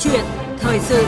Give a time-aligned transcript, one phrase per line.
[0.00, 0.24] chuyện
[0.58, 1.06] thời sự.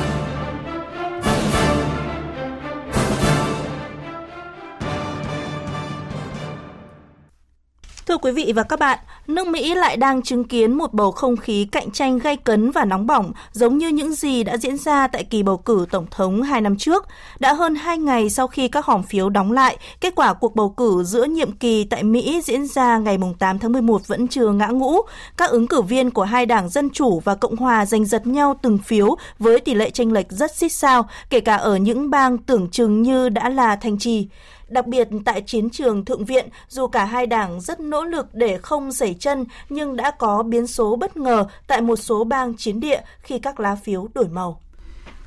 [8.07, 11.37] Thưa quý vị và các bạn, nước Mỹ lại đang chứng kiến một bầu không
[11.37, 15.07] khí cạnh tranh gay cấn và nóng bỏng giống như những gì đã diễn ra
[15.07, 17.07] tại kỳ bầu cử tổng thống hai năm trước.
[17.39, 20.71] Đã hơn hai ngày sau khi các hòm phiếu đóng lại, kết quả cuộc bầu
[20.71, 24.67] cử giữa nhiệm kỳ tại Mỹ diễn ra ngày 8 tháng 11 vẫn chưa ngã
[24.67, 24.97] ngũ.
[25.37, 28.59] Các ứng cử viên của hai đảng Dân Chủ và Cộng Hòa giành giật nhau
[28.63, 32.39] từng phiếu với tỷ lệ tranh lệch rất xích sao, kể cả ở những bang
[32.39, 34.29] tưởng chừng như đã là thành trì.
[34.73, 38.59] Đặc biệt tại chiến trường Thượng viện, dù cả hai đảng rất nỗ lực để
[38.59, 42.81] không xảy chân, nhưng đã có biến số bất ngờ tại một số bang chiến
[42.81, 44.61] địa khi các lá phiếu đổi màu.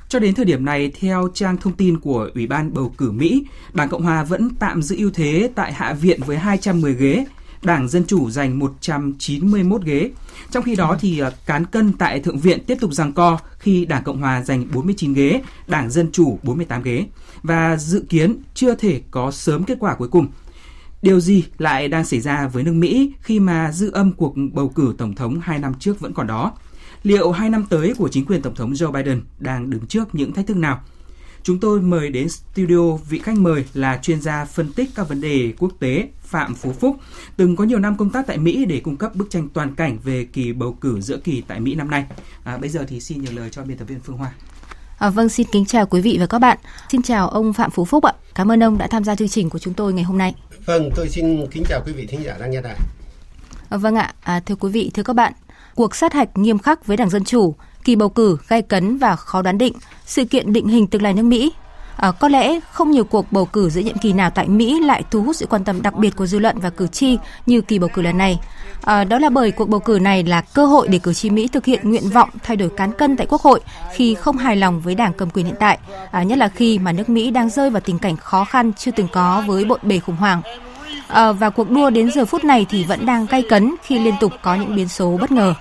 [0.08, 3.44] Cho đến thời điểm này, theo trang thông tin của Ủy ban bầu cử Mỹ,
[3.72, 7.24] Đảng Cộng hòa vẫn tạm giữ ưu thế tại Hạ viện với 210 ghế,
[7.62, 10.10] Đảng Dân Chủ giành 191 ghế.
[10.50, 13.84] Trong khi đó thì ờ, cán cân tại Thượng viện tiếp tục giằng co khi
[13.84, 17.06] Đảng Cộng hòa giành 49 ghế, Đảng Dân Chủ 48 ghế
[17.42, 20.26] và dự kiến chưa thể có sớm kết quả cuối cùng.
[21.02, 24.68] Điều gì lại đang xảy ra với nước Mỹ khi mà dư âm cuộc bầu
[24.68, 26.52] cử tổng thống hai năm trước vẫn còn đó?
[27.02, 30.32] Liệu hai năm tới của chính quyền tổng thống Joe Biden đang đứng trước những
[30.32, 30.80] thách thức nào?
[31.46, 35.20] Chúng tôi mời đến studio vị khách mời là chuyên gia phân tích các vấn
[35.20, 36.96] đề quốc tế Phạm Phú Phúc,
[37.36, 39.98] từng có nhiều năm công tác tại Mỹ để cung cấp bức tranh toàn cảnh
[40.04, 42.04] về kỳ bầu cử giữa kỳ tại Mỹ năm nay.
[42.44, 44.32] À, bây giờ thì xin nhường lời cho biên tập viên Phương Hoa.
[44.98, 46.58] À, vâng, xin kính chào quý vị và các bạn.
[46.90, 48.12] Xin chào ông Phạm Phú Phúc ạ.
[48.34, 50.34] Cảm ơn ông đã tham gia chương trình của chúng tôi ngày hôm nay.
[50.64, 52.76] Vâng, tôi xin kính chào quý vị thính giả đang nghe đài.
[53.68, 55.32] À, vâng ạ, à, thưa quý vị, thưa các bạn,
[55.74, 57.54] cuộc sát hạch nghiêm khắc với Đảng Dân Chủ,
[57.86, 59.72] kỳ bầu cử gay cấn và khó đoán định,
[60.06, 61.52] sự kiện định hình tương lai nước Mỹ
[61.96, 65.02] À, có lẽ không nhiều cuộc bầu cử giữa nhiệm kỳ nào tại Mỹ lại
[65.10, 67.78] thu hút sự quan tâm đặc biệt của dư luận và cử tri như kỳ
[67.78, 68.40] bầu cử lần này.
[68.82, 71.48] À, đó là bởi cuộc bầu cử này là cơ hội để cử tri Mỹ
[71.48, 73.60] thực hiện nguyện vọng thay đổi cán cân tại Quốc hội
[73.94, 75.78] khi không hài lòng với đảng cầm quyền hiện tại,
[76.10, 78.90] à, nhất là khi mà nước Mỹ đang rơi vào tình cảnh khó khăn chưa
[78.90, 80.42] từng có với bộn bề khủng hoảng.
[81.08, 84.14] À, và cuộc đua đến giờ phút này thì vẫn đang gay cấn khi liên
[84.20, 85.54] tục có những biến số bất ngờ.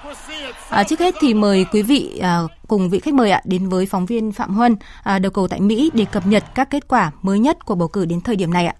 [0.69, 3.85] À, trước hết thì mời quý vị à, cùng vị khách mời ạ đến với
[3.85, 7.11] phóng viên Phạm Huân à, đầu cầu tại Mỹ để cập nhật các kết quả
[7.21, 8.75] mới nhất của bầu cử đến thời điểm này ạ.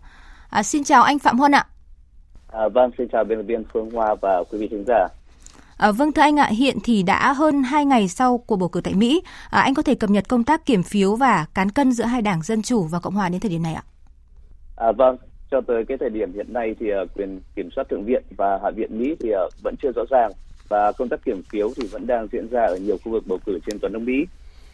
[0.49, 1.65] À, xin chào anh Phạm Huân ạ.
[2.51, 5.07] À, vâng, xin chào biên tập viên Phương Hoa và quý vị khán giả.
[5.77, 8.81] À, vâng thưa anh ạ, hiện thì đã hơn 2 ngày sau cuộc bầu cử
[8.81, 11.91] tại Mỹ, à, anh có thể cập nhật công tác kiểm phiếu và cán cân
[11.91, 13.83] giữa hai đảng Dân Chủ và Cộng hòa đến thời điểm này ạ?
[14.75, 15.17] À, vâng,
[15.51, 18.59] cho tới cái thời điểm hiện nay thì uh, quyền kiểm soát thượng viện và
[18.63, 20.31] hạ viện Mỹ thì uh, vẫn chưa rõ ràng
[20.69, 23.39] và công tác kiểm phiếu thì vẫn đang diễn ra ở nhiều khu vực bầu
[23.45, 24.25] cử trên toàn nước Mỹ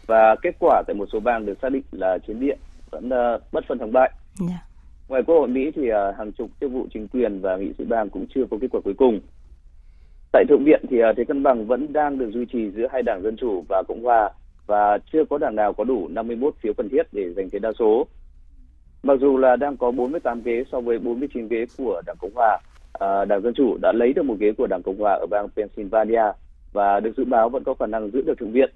[0.08, 2.56] và kết quả tại một số bang được xác định là chiến địa
[2.92, 4.12] vẫn uh, bất phân thắng bại.
[4.40, 4.52] Yeah.
[4.52, 4.66] Dạ.
[5.08, 7.84] Ngoài Quốc hội Mỹ thì uh, hàng chục chức vụ chính quyền và nghị sĩ
[7.84, 9.20] bang cũng chưa có kết quả cuối cùng.
[10.32, 13.04] Tại Thượng viện thì uh, thế cân bằng vẫn đang được duy trì giữa hai
[13.04, 14.30] đảng Dân Chủ và Cộng hòa
[14.68, 17.72] và chưa có đảng nào có đủ 51 phiếu cần thiết để giành thế đa
[17.80, 18.08] số.
[19.04, 22.60] Mặc dù là đang có 48 ghế so với 49 ghế của Đảng Cộng hòa,
[22.94, 25.48] à, Đảng Dân Chủ đã lấy được một ghế của Đảng Cộng hòa ở bang
[25.56, 26.24] Pennsylvania
[26.74, 28.70] và được dự báo vẫn có khả năng giữ được Thượng viện.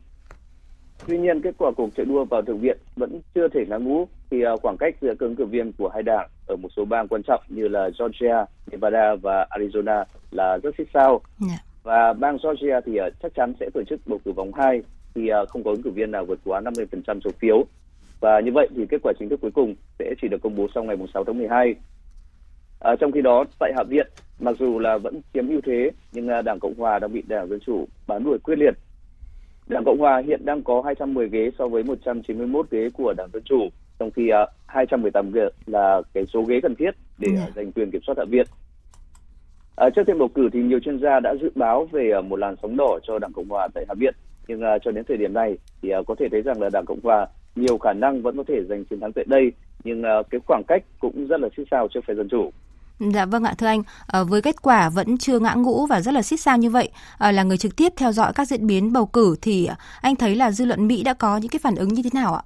[1.08, 4.08] Tuy nhiên, kết quả cuộc chạy đua vào Thượng viện vẫn chưa thể ngã ngũ
[4.30, 7.08] khi uh, khoảng cách giữa ứng cử viên của hai đảng ở một số bang
[7.08, 11.10] quan trọng như là Georgia, Nevada và Arizona là rất xích sao.
[11.10, 11.22] Yeah.
[11.40, 11.58] Dạ.
[11.84, 14.82] Và bang Georgia thì uh, chắc chắn sẽ tổ chức bầu cử vòng 2
[15.16, 17.66] khi không có ứng cử viên nào vượt quá 50% số phiếu
[18.20, 20.68] và như vậy thì kết quả chính thức cuối cùng sẽ chỉ được công bố
[20.76, 21.76] sau ngày 6 tháng 12.
[22.86, 24.08] À, trong khi đó tại Hạ viện,
[24.40, 27.50] mặc dù là vẫn chiếm ưu thế nhưng à, Đảng Cộng hòa đang bị Đảng
[27.50, 28.74] Dân chủ bám đuổi quyết liệt.
[29.68, 33.44] Đảng Cộng hòa hiện đang có 210 ghế so với 191 ghế của Đảng Dân
[33.46, 33.70] chủ,
[34.00, 37.72] trong khi à, uh, 218 ghế là cái số ghế cần thiết để uh, giành
[37.72, 38.46] quyền kiểm soát Hạ viện.
[39.76, 42.40] À, trước thêm bầu cử thì nhiều chuyên gia đã dự báo về uh, một
[42.40, 44.16] làn sóng đỏ cho Đảng Cộng hòa tại Hạ viện,
[44.48, 46.86] nhưng uh, cho đến thời điểm này thì uh, có thể thấy rằng là Đảng
[46.86, 49.52] Cộng hòa nhiều khả năng vẫn có thể giành chiến thắng tại đây
[49.84, 52.52] nhưng uh, cái khoảng cách cũng rất là xích sao trước phe dân chủ.
[53.00, 56.14] Dạ vâng ạ thưa anh, à, với kết quả vẫn chưa ngã ngũ và rất
[56.14, 58.94] là xích sao như vậy, à, là người trực tiếp theo dõi các diễn biến
[58.94, 59.70] bầu cử thì
[60.02, 62.34] anh thấy là dư luận Mỹ đã có những cái phản ứng như thế nào
[62.34, 62.44] ạ?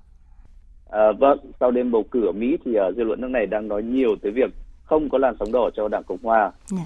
[0.90, 3.68] À, vâng, sau đêm bầu cử ở Mỹ thì uh, dư luận nước này đang
[3.68, 4.52] nói nhiều tới việc
[4.84, 6.40] không có làn sóng đỏ cho Đảng Cộng hòa.
[6.42, 6.54] Yeah.
[6.68, 6.86] Dạ.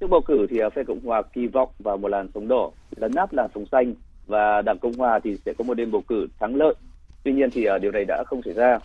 [0.00, 2.70] Trước bầu cử thì uh, phe Cộng hòa kỳ vọng vào một làn sóng đỏ
[2.96, 3.94] lấn áp làn sóng xanh
[4.26, 6.74] và Đảng Cộng hòa thì sẽ có một đêm bầu cử thắng lợi
[7.24, 8.78] Tuy nhiên thì uh, điều này đã không xảy ra.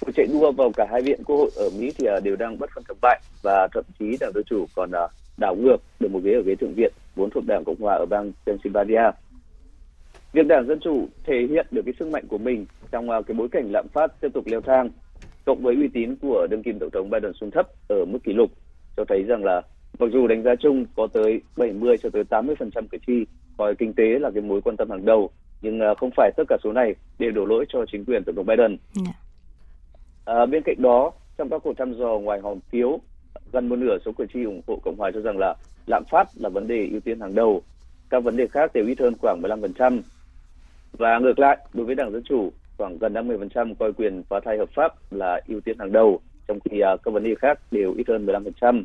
[0.00, 2.58] Cuộc chạy đua vào cả hai viện quốc hội ở Mỹ thì à, đều đang
[2.58, 6.10] bất phân thắng bại và thậm chí đảng dân chủ còn à, đảo ngược được
[6.10, 9.10] một ghế ở ghế thượng viện, vốn thuộc đảng cộng hòa ở bang Pennsylvania.
[10.32, 13.34] Việc đảng dân chủ thể hiện được cái sức mạnh của mình trong à, cái
[13.34, 14.90] bối cảnh lạm phát tiếp tục leo thang,
[15.44, 18.32] cộng với uy tín của đương kim tổng thống Biden xuống thấp ở mức kỷ
[18.32, 18.50] lục,
[18.96, 19.62] cho thấy rằng là
[19.98, 22.54] mặc dù đánh giá chung có tới 70 cho tới 80%
[22.90, 23.24] cử tri,
[23.56, 25.30] coi kinh tế là cái mối quan tâm hàng đầu,
[25.62, 28.46] nhưng không phải tất cả số này đều đổ lỗi cho chính quyền tổng thống
[28.46, 28.76] Biden.
[29.04, 29.23] Yeah.
[30.24, 33.00] À, bên cạnh đó, trong các cuộc thăm dò ngoài hòm phiếu,
[33.52, 35.54] gần một nửa số cử tri ủng hộ Cộng hòa cho rằng là
[35.86, 37.62] lạm phát là vấn đề ưu tiên hàng đầu.
[38.10, 40.00] Các vấn đề khác đều ít hơn khoảng 15%.
[40.92, 44.58] Và ngược lại, đối với Đảng Dân Chủ, khoảng gần 50% coi quyền phá thai
[44.58, 47.94] hợp pháp là ưu tiên hàng đầu, trong khi à, các vấn đề khác đều
[47.96, 48.84] ít hơn 15%.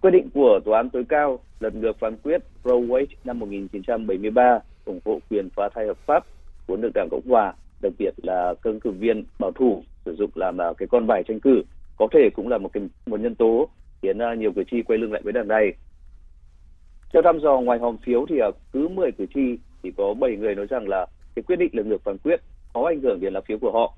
[0.00, 4.60] Quyết định của Tòa án tối cao lần ngược phán quyết Roe Wade năm 1973
[4.84, 6.24] ủng hộ quyền phá thai hợp pháp
[6.66, 7.52] của nước Đảng Cộng hòa,
[7.82, 11.22] đặc biệt là cương cử viên bảo thủ sử dụng làm à, cái con bài
[11.28, 11.62] tranh cử
[11.96, 13.68] có thể cũng là một cái một nhân tố
[14.02, 15.72] khiến à, nhiều cử tri quay lưng lại với đảng này.
[17.12, 20.36] Theo thăm dò ngoài hòm phiếu thì à, cứ 10 cử tri thì có 7
[20.36, 22.40] người nói rằng là cái quyết định là ngược phán quyết
[22.72, 23.94] có ảnh hưởng đến lá phiếu của họ.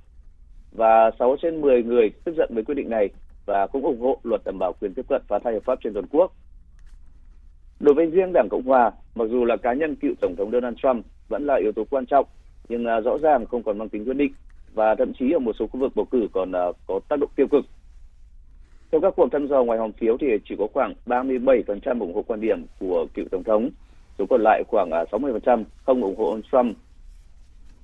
[0.73, 3.09] Và 6 trên 10 người tức giận với quyết định này
[3.47, 5.95] và cũng ủng hộ luật đảm bảo quyền tiếp cận phá thai hợp pháp trên
[5.95, 6.33] toàn quốc.
[7.81, 10.77] Đối với riêng Đảng Cộng Hòa, mặc dù là cá nhân cựu Tổng thống Donald
[10.83, 12.27] Trump vẫn là yếu tố quan trọng,
[12.69, 14.33] nhưng rõ ràng không còn mang tính quyết định
[14.75, 17.31] và thậm chí ở một số khu vực bầu cử còn uh, có tác động
[17.37, 17.65] tiêu cực.
[18.93, 22.23] Theo các cuộc thăm dò ngoài hòm phiếu thì chỉ có khoảng 37% ủng hộ
[22.23, 23.71] quan điểm của cựu Tổng thống,
[24.19, 26.77] số còn lại khoảng 60% à, không ủng hộ ông Trump.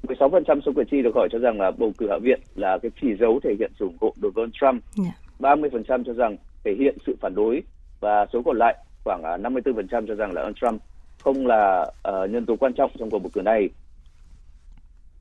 [0.02, 2.90] 16% số cử tri được hỏi cho rằng là bầu cử hạ viện là cái
[3.02, 4.82] chỉ dấu thể hiện sự ủng hộ đối với ông Trump.
[5.04, 5.14] Yeah.
[5.38, 5.54] Dạ.
[5.54, 7.62] 30% cho rằng thể hiện sự phản đối
[8.00, 10.82] và số còn lại khoảng 54% à, cho rằng là ông Trump
[11.18, 13.68] không là uh, nhân tố quan trọng trong cuộc bầu cử này.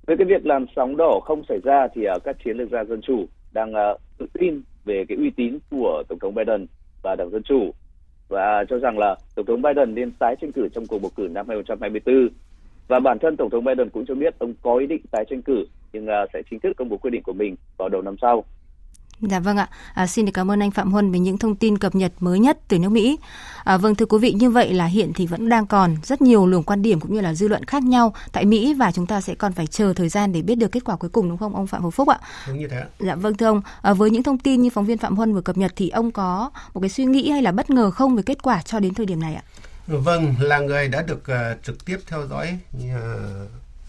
[0.08, 2.84] Với cái việc làm sóng đỏ không xảy ra thì uh, các chiến lược gia
[2.84, 6.66] dân chủ đang uh, tự tin về cái uy tín của tổng thống Biden
[7.04, 7.72] và đảng dân chủ
[8.30, 11.28] và cho rằng là tổng thống Biden nên tái tranh cử trong cuộc bầu cử
[11.32, 12.30] năm 2024
[12.88, 15.42] và bản thân tổng thống Biden cũng cho biết ông có ý định tái tranh
[15.42, 18.16] cử nhưng uh, sẽ chính thức công bố quyết định của mình vào đầu năm
[18.22, 18.44] sau.
[19.22, 19.70] Dạ vâng ạ.
[19.94, 22.40] À, xin được cảm ơn anh Phạm Huân về những thông tin cập nhật mới
[22.40, 23.18] nhất từ nước Mỹ.
[23.64, 26.48] À, vâng thưa quý vị, như vậy là hiện thì vẫn đang còn rất nhiều
[26.48, 29.22] luồng quan điểm cũng như là dư luận khác nhau tại Mỹ và chúng ta
[29.22, 31.56] sẽ còn phải chờ thời gian để biết được kết quả cuối cùng đúng không
[31.56, 32.20] ông Phạm Hữu Phúc ạ?
[32.48, 32.88] Đúng như thế ạ.
[33.00, 35.42] Dạ vâng thưa ông, à, với những thông tin như phóng viên Phạm Huân vừa
[35.42, 38.24] cập nhật thì ông có một cái suy nghĩ hay là bất ngờ không về
[38.24, 39.44] kết quả cho đến thời điểm này ạ?
[39.88, 42.92] Vâng, là người đã được uh, trực tiếp theo dõi uh,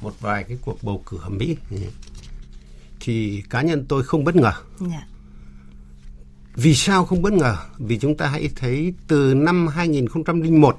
[0.03, 1.57] một vài cái cuộc bầu cử ở Mỹ
[3.01, 4.53] thì cá nhân tôi không bất ngờ.
[4.81, 5.07] Dạ
[6.57, 7.57] vì sao không bất ngờ?
[7.79, 10.79] Vì chúng ta hãy thấy từ năm 2001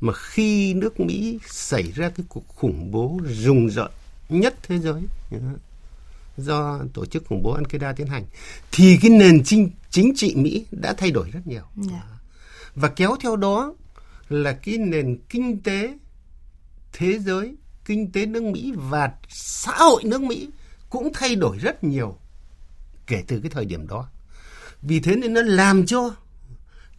[0.00, 3.90] mà khi nước Mỹ xảy ra cái cuộc khủng bố rùng rợn
[4.28, 5.02] nhất thế giới
[6.36, 8.24] do tổ chức khủng bố Al-Qaeda tiến hành
[8.72, 11.62] thì cái nền chính, chính trị Mỹ đã thay đổi rất nhiều.
[11.76, 11.90] Yeah.
[11.90, 12.02] Dạ.
[12.74, 13.74] Và kéo theo đó
[14.28, 15.94] là cái nền kinh tế
[16.92, 17.54] thế giới,
[17.84, 20.48] kinh tế nước Mỹ và xã hội nước Mỹ
[20.90, 22.16] cũng thay đổi rất nhiều
[23.06, 24.08] kể từ cái thời điểm đó.
[24.82, 26.14] Vì thế nên nó làm cho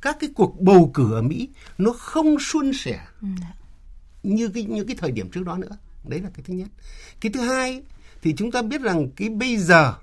[0.02, 3.28] các cái cuộc bầu cử ở Mỹ nó không suôn sẻ ừ.
[4.24, 5.78] như cái như cái thời điểm trước đó nữa.
[6.04, 6.68] Đấy là cái thứ nhất.
[7.22, 7.84] Cái thứ hai
[8.22, 9.94] thì chúng ta biết rằng cái bây giờ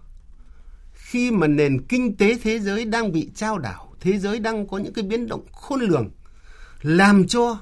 [0.93, 4.79] khi mà nền kinh tế thế giới đang bị trao đảo, thế giới đang có
[4.79, 6.11] những cái biến động khôn lường
[6.83, 7.59] làm cho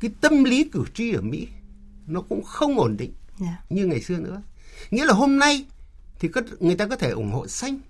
[0.00, 1.48] cái tâm lý cử tri ở Mỹ
[2.06, 3.52] nó cũng không ổn định yeah.
[3.52, 3.76] Dạ.
[3.76, 4.42] như ngày xưa nữa.
[4.90, 5.64] Nghĩa là hôm nay
[6.18, 6.28] thì
[6.60, 7.80] người ta có thể ủng hộ xanh,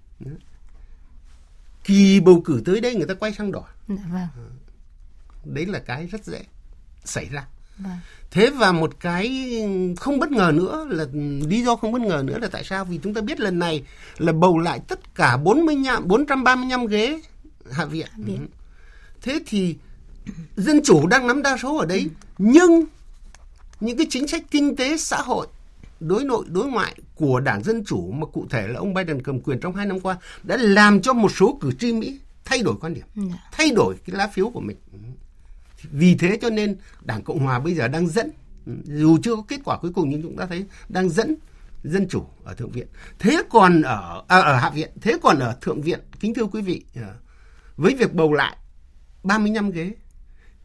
[1.90, 4.28] kỳ bầu cử tới đây người ta quay sang đỏ dạ, vâng.
[4.36, 4.42] Ờ,
[5.44, 6.42] đấy là cái rất dễ
[7.04, 7.46] xảy ra
[7.78, 7.98] vâng.
[8.30, 9.54] thế và một cái
[9.96, 11.06] không bất ngờ nữa là
[11.46, 13.84] lý do không bất ngờ nữa là tại sao vì chúng ta biết lần này
[14.18, 17.20] là bầu lại tất cả 45 435 ghế
[17.72, 18.38] hạ viện, hạ viện.
[18.38, 18.46] Ừ.
[19.22, 19.76] thế thì
[20.56, 22.08] dân chủ đang nắm đa số ở đấy ừ.
[22.38, 22.84] nhưng
[23.80, 25.46] những cái chính sách kinh tế xã hội
[26.00, 29.40] đối nội đối ngoại của Đảng Dân Chủ mà cụ thể là ông Biden cầm
[29.40, 32.74] quyền trong hai năm qua đã làm cho một số cử tri Mỹ thay đổi
[32.80, 33.48] quan điểm, dạ.
[33.52, 34.76] thay đổi cái lá phiếu của mình.
[35.82, 38.30] Vì thế cho nên Đảng Cộng Hòa bây giờ đang dẫn,
[38.84, 41.36] dù chưa có kết quả cuối cùng nhưng chúng ta thấy đang dẫn
[41.84, 42.86] dân chủ ở thượng viện.
[43.18, 46.62] Thế còn ở à, ở hạ viện, thế còn ở thượng viện, kính thưa quý
[46.62, 47.14] vị, à,
[47.76, 48.56] với việc bầu lại
[49.22, 49.92] 35 ghế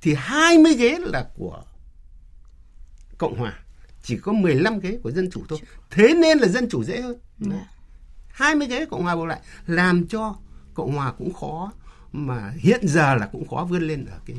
[0.01, 1.63] thì 20 ghế là của
[3.17, 3.64] Cộng hòa
[4.05, 5.59] chỉ có 15 ghế của dân chủ thôi.
[5.91, 7.17] Thế nên là dân chủ dễ hơn.
[7.41, 7.53] Yeah.
[7.53, 7.67] Dạ.
[8.27, 10.35] 20 ghế Cộng hòa bầu lại làm cho
[10.73, 11.71] Cộng hòa cũng khó
[12.11, 14.37] mà hiện giờ là cũng khó vươn lên ở cái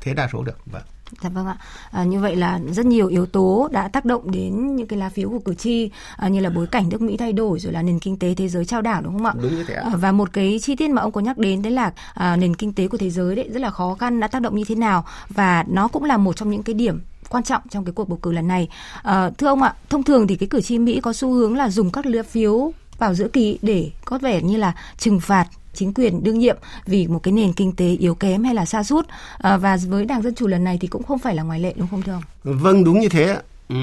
[0.00, 0.58] thế đa số được.
[0.66, 0.82] Vâng.
[1.22, 1.56] Dạ vâng ạ.
[1.90, 5.08] À, như vậy là rất nhiều yếu tố đã tác động đến những cái lá
[5.08, 7.82] phiếu của cử tri à, như là bối cảnh nước Mỹ thay đổi rồi là
[7.82, 9.32] nền kinh tế thế giới trao đảo đúng không ạ?
[9.42, 9.88] Đúng như thế ạ.
[9.92, 12.56] À, và một cái chi tiết mà ông có nhắc đến đấy là à, nền
[12.56, 14.74] kinh tế của thế giới đấy rất là khó khăn đã tác động như thế
[14.74, 18.08] nào và nó cũng là một trong những cái điểm quan trọng trong cái cuộc
[18.08, 18.68] bầu cử lần này.
[19.02, 21.70] À, thưa ông ạ, thông thường thì cái cử tri Mỹ có xu hướng là
[21.70, 25.94] dùng các lá phiếu vào giữa kỳ để có vẻ như là trừng phạt chính
[25.94, 26.56] quyền đương nhiệm
[26.86, 29.06] vì một cái nền kinh tế yếu kém hay là xa sút
[29.38, 31.74] à, và với đảng dân chủ lần này thì cũng không phải là ngoại lệ
[31.76, 32.22] đúng không thưa ông?
[32.44, 33.36] Vâng đúng như thế
[33.68, 33.76] Ừ,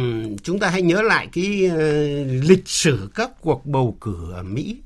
[0.43, 4.77] chúng ta hãy nhớ lại cái uh, lịch sử các cuộc bầu cử ở Mỹ.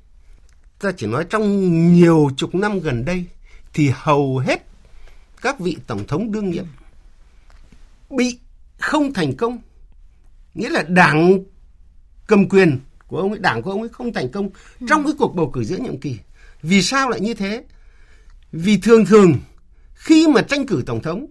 [0.80, 3.26] Ta chỉ nói trong nhiều chục năm gần đây
[3.74, 4.66] thì hầu hết
[5.42, 6.66] các vị tổng thống đương nhiệm
[8.10, 8.38] bị
[8.88, 9.58] không thành công.
[10.53, 11.44] Nghĩa là đảng
[12.27, 14.50] cầm quyền của ông ấy, đảng của ông ấy không thành công
[14.89, 16.17] trong cái cuộc bầu cử giữa nhiệm kỳ.
[16.62, 17.63] Vì sao lại như thế?
[18.51, 19.34] Vì thường thường
[19.94, 21.25] khi mà tranh cử tổng thống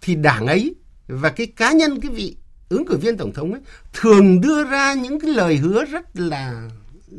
[0.00, 0.74] thì đảng ấy
[1.08, 2.36] và cái cá nhân cái vị
[2.68, 3.60] ứng cử viên tổng thống ấy
[3.92, 6.70] thường đưa ra những cái lời hứa rất là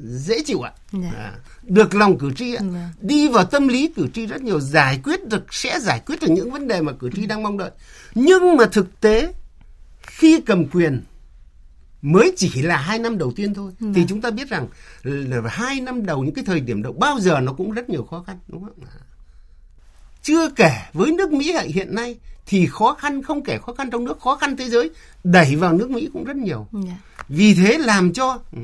[0.04, 0.72] dễ chịu ạ.
[0.92, 1.12] Dạ.
[1.16, 2.62] À, được lòng cử tri ạ.
[2.74, 2.90] Dạ.
[3.02, 6.30] Đi vào tâm lý cử tri rất nhiều giải quyết được sẽ giải quyết được
[6.30, 7.72] những vấn đề mà cử tri đang mong đợi.
[8.16, 9.34] Nhưng mà thực tế
[10.02, 11.04] khi cầm quyền
[12.02, 13.88] mới chỉ là hai năm đầu tiên thôi dạ.
[13.96, 14.68] thì chúng ta biết rằng
[15.04, 18.04] là hai năm đầu những cái thời điểm đầu bao giờ nó cũng rất nhiều
[18.04, 18.92] khó khăn đúng không ạ?
[20.22, 24.06] Chưa kể với nước Mỹ hiện nay thì khó khăn không kể khó khăn trong
[24.06, 24.90] nước, khó khăn thế giới
[25.24, 26.68] đẩy vào nước Mỹ cũng rất nhiều.
[26.74, 26.86] Yeah.
[26.88, 27.24] Dạ.
[27.30, 28.60] Vì thế làm cho ừ,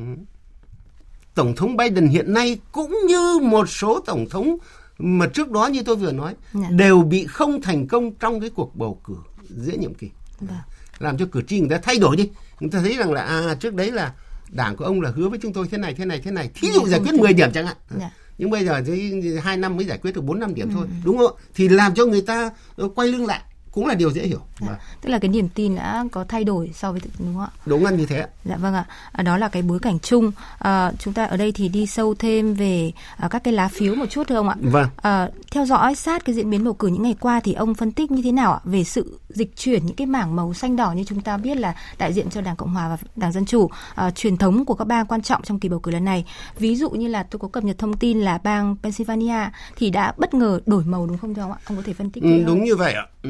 [1.35, 4.57] Tổng thống Biden hiện nay cũng như một số tổng thống
[4.97, 6.35] mà trước đó như tôi vừa nói.
[6.53, 6.67] Dạ.
[6.69, 9.15] đều bị không thành công trong cái cuộc bầu cử
[9.49, 10.09] giữa nhiệm kỳ.
[10.41, 10.65] Dạ.
[10.99, 12.29] Làm cho cử tri người ta thay đổi đi.
[12.59, 14.13] Người ta thấy rằng là à trước đấy là
[14.49, 16.49] đảng của ông là hứa với chúng tôi thế này thế này thế này.
[16.55, 17.77] Thí dụ giải quyết 10 điểm chẳng hạn.
[17.99, 19.13] Yeah nhưng bây giờ thì
[19.43, 20.73] hai năm mới giải quyết được bốn năm điểm ừ.
[20.73, 22.51] thôi đúng không thì làm cho người ta
[22.95, 23.41] quay lưng lại
[23.73, 24.39] cũng là điều dễ hiểu.
[24.59, 24.67] Dạ.
[24.67, 24.77] Vâng.
[25.01, 27.49] Tức là cái niềm tin đã có thay đổi so với đúng không ạ?
[27.65, 28.25] Đúng là như thế.
[28.45, 28.85] Dạ vâng ạ.
[29.11, 30.31] À, đó là cái bối cảnh chung.
[30.59, 33.95] À, chúng ta ở đây thì đi sâu thêm về à, các cái lá phiếu
[33.95, 34.55] một chút thưa ông ạ.
[34.61, 34.89] Vâng.
[35.01, 37.91] À, theo dõi sát cái diễn biến bầu cử những ngày qua thì ông phân
[37.91, 40.91] tích như thế nào ạ về sự dịch chuyển những cái mảng màu xanh đỏ
[40.91, 43.69] như chúng ta biết là đại diện cho Đảng Cộng hòa và Đảng Dân chủ
[43.95, 46.25] à, truyền thống của các bang quan trọng trong kỳ bầu cử lần này.
[46.57, 50.13] Ví dụ như là tôi có cập nhật thông tin là bang Pennsylvania thì đã
[50.17, 51.57] bất ngờ đổi màu đúng không thưa ông ạ?
[51.65, 52.23] Ông có thể phân tích.
[52.23, 53.05] Ừ, đúng như vậy ạ.
[53.23, 53.29] Ừ,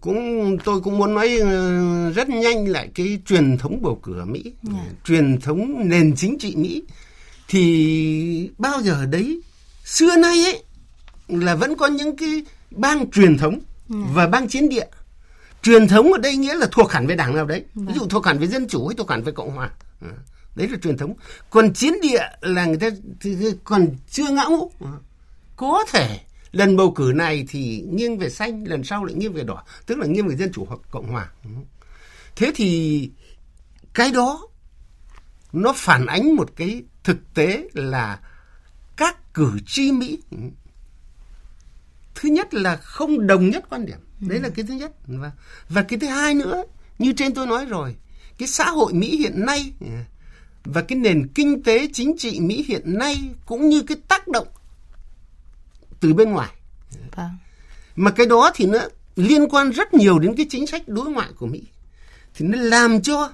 [0.00, 4.24] cũng tôi cũng muốn nói ờ, rất nhanh lại cái truyền thống bầu cử ở
[4.24, 4.54] Mỹ, yeah.
[4.62, 4.92] Dạ.
[5.04, 6.82] truyền thống nền chính trị Mỹ
[7.48, 9.40] thì bao giờ đấy
[9.84, 10.62] xưa nay ấy
[11.28, 13.62] là vẫn có những cái bang truyền thống yeah.
[13.88, 14.12] Dạ.
[14.14, 14.86] và bang chiến địa.
[15.62, 17.64] Truyền thống ở đây nghĩa là thuộc hẳn về đảng nào đấy.
[17.74, 19.70] Ví dụ thuộc hẳn về dân chủ hay thuộc hẳn về cộng hòa.
[20.00, 20.08] Ờ,
[20.54, 21.14] đấy là truyền thống.
[21.50, 22.88] Còn chiến địa là người ta
[23.64, 24.70] còn chưa ngã ngũ.
[24.80, 24.92] Ờ,
[25.56, 26.18] có thể
[26.52, 29.98] lần bầu cử này thì nghiêng về xanh lần sau lại nghiêng về đỏ tức
[29.98, 31.30] là nghiêng về dân chủ hoặc cộng hòa.
[32.36, 33.10] Thế thì
[33.94, 34.48] cái đó
[35.52, 38.20] nó phản ánh một cái thực tế là
[38.96, 40.18] các cử tri mỹ
[42.14, 43.98] thứ nhất là không đồng nhất quan điểm.
[44.20, 44.92] Đấy là cái thứ nhất.
[45.06, 45.32] Và
[45.68, 46.64] và cái thứ hai nữa
[46.98, 47.96] như trên tôi nói rồi
[48.38, 49.72] cái xã hội mỹ hiện nay
[50.64, 54.48] và cái nền kinh tế chính trị mỹ hiện nay cũng như cái tác động
[56.00, 56.54] từ bên ngoài.
[57.16, 57.30] Vâng.
[57.96, 58.78] Mà cái đó thì nó
[59.16, 61.62] liên quan rất nhiều đến cái chính sách đối ngoại của Mỹ.
[62.34, 63.32] Thì nó làm cho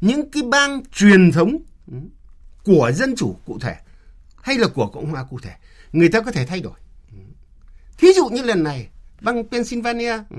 [0.00, 1.94] những cái bang truyền thống ừ,
[2.64, 3.76] của dân chủ cụ thể
[4.36, 5.52] hay là của Cộng hòa cụ thể
[5.92, 6.78] người ta có thể thay đổi.
[7.12, 7.18] Ừ.
[7.98, 8.88] Thí dụ như lần này
[9.20, 10.38] bang Pennsylvania ừ,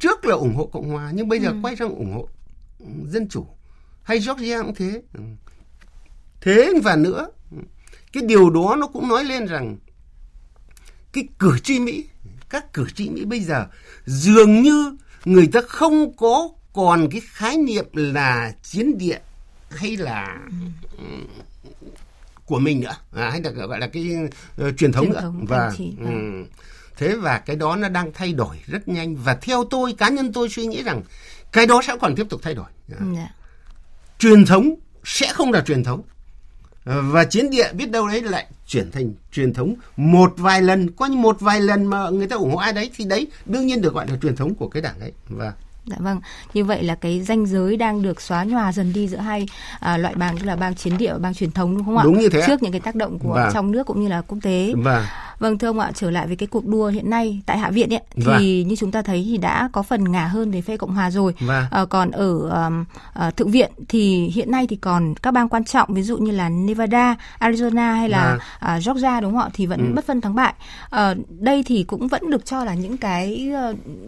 [0.00, 1.56] trước là ủng hộ Cộng hòa nhưng bây giờ ừ.
[1.62, 2.28] quay sang ủng hộ
[3.06, 3.46] dân chủ
[4.02, 5.02] hay Georgia cũng thế.
[6.40, 7.28] Thế và nữa
[8.12, 9.76] cái điều đó nó cũng nói lên rằng
[11.14, 12.04] cái cử tri Mỹ,
[12.50, 13.66] các cử tri Mỹ bây giờ
[14.06, 19.18] dường như người ta không có còn cái khái niệm là chiến địa
[19.70, 20.38] hay là
[20.98, 21.04] ừ.
[22.46, 24.10] của mình nữa à, hay là gọi là cái
[24.62, 26.46] uh, truyền thống truyền nữa thống, và um,
[26.96, 30.32] thế và cái đó nó đang thay đổi rất nhanh và theo tôi cá nhân
[30.32, 31.02] tôi suy nghĩ rằng
[31.52, 33.02] cái đó sẽ còn tiếp tục thay đổi yeah.
[33.16, 33.28] Dạ.
[34.18, 36.02] truyền thống sẽ không là truyền thống
[36.84, 41.08] và chiến địa biết đâu đấy lại chuyển thành truyền thống một vài lần có
[41.08, 43.94] một vài lần mà người ta ủng hộ ai đấy thì đấy đương nhiên được
[43.94, 45.52] gọi là truyền thống của cái đảng ấy và
[45.86, 46.20] Dạ vâng,
[46.54, 49.46] như vậy là cái danh giới đang được xóa nhòa dần đi giữa hai
[49.80, 52.04] à, loại bang tức là bang chiến địa và bang truyền thống đúng không ạ?
[52.04, 52.42] Đúng như thế.
[52.46, 53.50] Trước những cái tác động của và...
[53.54, 54.72] trong nước cũng như là quốc tế.
[54.76, 55.10] Và...
[55.38, 57.92] Vâng thưa ông ạ, trở lại với cái cuộc đua hiện nay tại Hạ viện
[57.92, 58.38] ấy, thì và...
[58.38, 61.34] như chúng ta thấy thì đã có phần ngả hơn về phe Cộng hòa rồi.
[61.40, 61.68] Và...
[61.70, 62.84] À, còn ở um,
[63.26, 66.30] uh, thượng viện thì hiện nay thì còn các bang quan trọng ví dụ như
[66.30, 68.76] là Nevada, Arizona hay là và...
[68.76, 69.92] uh, Georgia đúng không ạ thì vẫn ừ.
[69.94, 70.54] bất phân thắng bại.
[70.86, 73.52] Uh, đây thì cũng vẫn được cho là những cái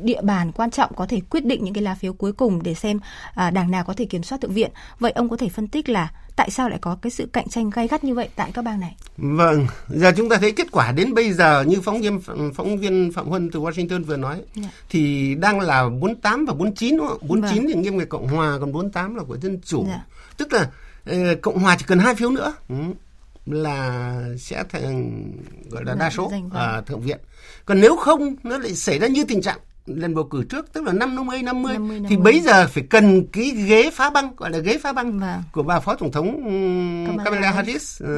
[0.02, 2.74] địa bàn quan trọng có thể quyết định những cái lá phiếu cuối cùng để
[2.74, 4.70] xem uh, đảng nào có thể kiểm soát thượng viện.
[5.00, 7.70] Vậy ông có thể phân tích là tại sao lại có cái sự cạnh tranh
[7.70, 8.96] gay gắt như vậy tại các bang này?
[9.16, 12.20] Vâng, giờ chúng ta thấy kết quả đến bây giờ như phóng viên
[12.54, 14.46] phóng viên Phạm Huân từ Washington vừa nói yeah.
[14.54, 14.68] Dạ.
[14.88, 17.18] thì đang là 48 và 49 đúng không?
[17.28, 17.72] 49 vâng.
[17.74, 19.86] thì nghiêng về Cộng hòa còn 48 là của dân chủ.
[19.86, 19.98] Yeah.
[19.98, 20.04] Dạ.
[20.36, 20.70] Tức là
[21.10, 22.54] uh, Cộng hòa chỉ cần hai phiếu nữa.
[22.68, 22.74] Ừ
[23.46, 25.22] là sẽ thành
[25.70, 27.18] gọi là đa số ở thượng viện
[27.64, 30.84] còn nếu không nó lại xảy ra như tình trạng lần bầu cử trước tức
[30.84, 34.50] là năm 50 50, 50 thì bây giờ phải cần cái ghế phá băng gọi
[34.50, 35.42] là ghế phá băng vâng.
[35.52, 36.26] của bà phó tổng thống
[37.06, 38.08] Kamala, Kamala Harris, uh,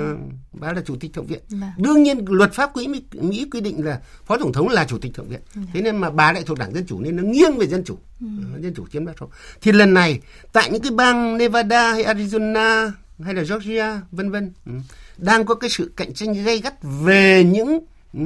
[0.52, 1.40] bà là chủ tịch thượng viện.
[1.48, 1.70] Vâng.
[1.78, 4.98] Đương nhiên luật pháp quỹ Mỹ, Mỹ quy định là phó tổng thống là chủ
[4.98, 5.40] tịch thượng viện.
[5.54, 5.66] Vâng.
[5.72, 7.98] Thế nên mà bà lại thuộc đảng dân chủ nên nó nghiêng về dân chủ.
[8.20, 8.26] Ừ.
[8.56, 9.28] Uh, dân chủ chiếm đa số.
[9.60, 10.20] Thì lần này
[10.52, 12.90] tại những cái bang Nevada hay Arizona
[13.25, 14.72] hay là Georgia vân vân ừ,
[15.16, 17.80] đang có cái sự cạnh tranh gay gắt về những
[18.14, 18.20] ừ,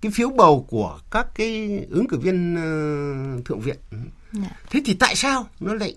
[0.00, 3.76] cái phiếu bầu của các cái ứng cử viên uh, thượng viện.
[4.32, 4.50] Dạ.
[4.70, 5.96] Thế thì tại sao nó lại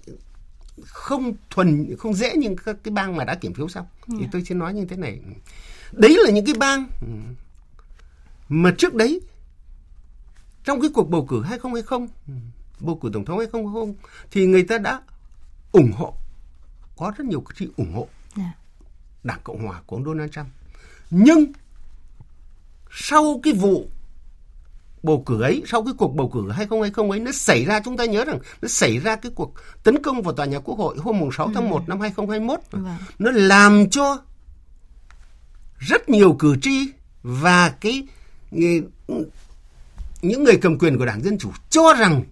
[0.84, 3.86] không thuần không dễ như các cái bang mà đã kiểm phiếu xong?
[4.08, 4.28] Thì dạ.
[4.32, 5.20] tôi xin nói như thế này.
[5.92, 6.88] Đấy là những cái bang
[8.50, 9.22] mà trước đấy
[10.64, 12.08] trong cái cuộc bầu cử 2020
[12.80, 13.96] bầu cử tổng thống 2020
[14.32, 15.02] thì người ta đã
[15.72, 16.14] ủng hộ
[16.98, 18.50] có rất nhiều cử tri ủng hộ yeah.
[18.50, 18.54] Dạ.
[19.24, 20.48] Đảng Cộng hòa của ông Donald Trump.
[21.10, 21.52] Nhưng
[22.92, 23.90] sau cái vụ
[25.04, 28.06] bầu cử ấy, sau cái cuộc bầu cử 2020 ấy nó xảy ra chúng ta
[28.06, 31.30] nhớ rằng nó xảy ra cái cuộc tấn công vào tòa nhà Quốc hội hôm
[31.38, 31.84] 6 tháng 1 ừ.
[31.88, 32.60] năm 2021.
[32.72, 32.98] Vâng.
[33.20, 34.18] Nó làm cho
[35.80, 36.88] rất nhiều cử tri
[37.24, 38.08] và cái
[40.22, 42.24] những người cầm quyền của Đảng Dân Chủ cho rằng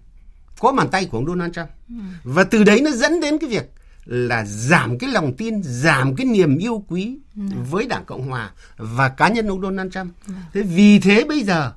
[0.58, 1.68] có bàn tay của ông Donald Trump.
[1.88, 1.94] Ừ.
[2.24, 3.70] Và từ đấy nó dẫn đến cái việc
[4.10, 7.42] là giảm cái lòng tin, giảm cái niềm yêu quý ừ.
[7.70, 10.12] với Đảng Cộng Hòa và cá nhân ông Donald Trump.
[10.26, 10.32] Ừ.
[10.52, 11.72] Thế vì thế bây giờ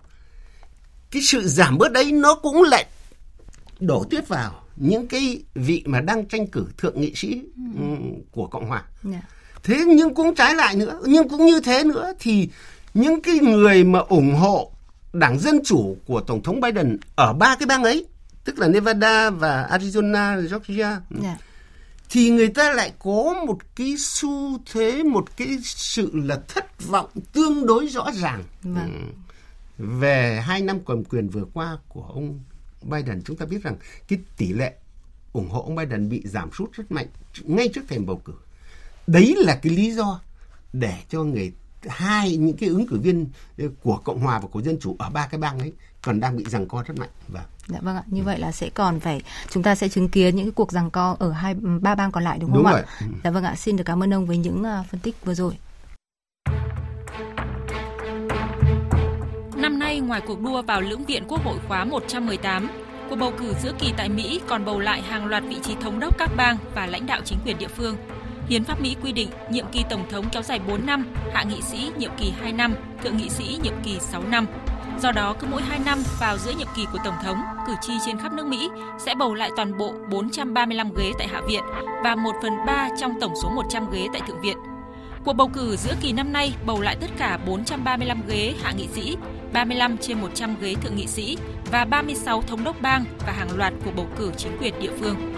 [1.12, 2.86] cái sự giảm bớt đấy nó cũng lại
[3.80, 7.84] đổ tuyết vào những cái vị mà đang tranh cử thượng nghị sĩ ừ.
[8.32, 8.84] của Cộng Hòa.
[9.04, 9.16] Yeah.
[9.16, 9.30] Dạ.
[9.64, 12.50] Thế nhưng cũng trái lại nữa, nhưng cũng như thế nữa thì
[12.94, 14.72] những cái người mà ủng hộ
[15.14, 18.06] Đảng Dân Chủ của Tổng thống Biden ở ba cái bang ấy,
[18.44, 21.38] tức là Nevada và Arizona, Georgia, yeah
[22.10, 27.10] thì người ta lại có một cái xu thế một cái sự là thất vọng
[27.34, 28.44] tương đối rõ ràng.
[28.64, 29.12] Vâng.
[29.78, 32.40] về hai năm cầm quyền vừa qua của ông
[32.82, 33.76] Biden chúng ta biết rằng
[34.08, 34.74] cái tỷ lệ
[35.34, 37.08] ủng hộ ông Biden bị giảm sút rất mạnh
[37.44, 38.34] ngay trước thềm bầu cử.
[39.08, 40.22] Đấy là cái lý do
[40.74, 41.54] để cho người
[41.90, 43.28] hai những cái ứng cử viên
[43.84, 46.44] của cộng hòa và của dân chủ ở ba cái bang ấy còn đang bị
[46.48, 48.26] giằng co rất mạnh vâng dạ vâng ạ như ừ.
[48.26, 51.16] vậy là sẽ còn phải chúng ta sẽ chứng kiến những cái cuộc giằng co
[51.20, 52.84] ở hai ba bang còn lại đúng không đúng ạ rồi.
[53.00, 53.06] Ừ.
[53.24, 55.54] dạ vâng ạ xin được cảm ơn ông với những uh, phân tích vừa rồi
[59.64, 62.70] Năm nay, ngoài cuộc đua vào lưỡng viện Quốc hội khóa 118,
[63.10, 66.00] cuộc bầu cử giữa kỳ tại Mỹ còn bầu lại hàng loạt vị trí thống
[66.00, 67.96] đốc các bang và lãnh đạo chính quyền địa phương.
[68.48, 71.62] Hiến pháp Mỹ quy định nhiệm kỳ tổng thống kéo dài 4 năm, hạ nghị
[71.62, 74.46] sĩ nhiệm kỳ 2 năm, thượng nghị sĩ nhiệm kỳ 6 năm.
[75.00, 77.94] Do đó, cứ mỗi 2 năm vào giữa nhiệm kỳ của Tổng thống, cử tri
[78.06, 81.64] trên khắp nước Mỹ sẽ bầu lại toàn bộ 435 ghế tại Hạ viện
[82.04, 84.58] và 1 phần 3 trong tổng số 100 ghế tại Thượng viện.
[85.26, 88.88] Cuộc bầu cử giữa kỳ năm nay bầu lại tất cả 435 ghế hạ nghị
[88.88, 89.18] sĩ,
[89.54, 91.38] 35 trên 100 ghế thượng nghị sĩ
[91.72, 95.33] và 36 thống đốc bang và hàng loạt cuộc bầu cử chính quyền địa phương.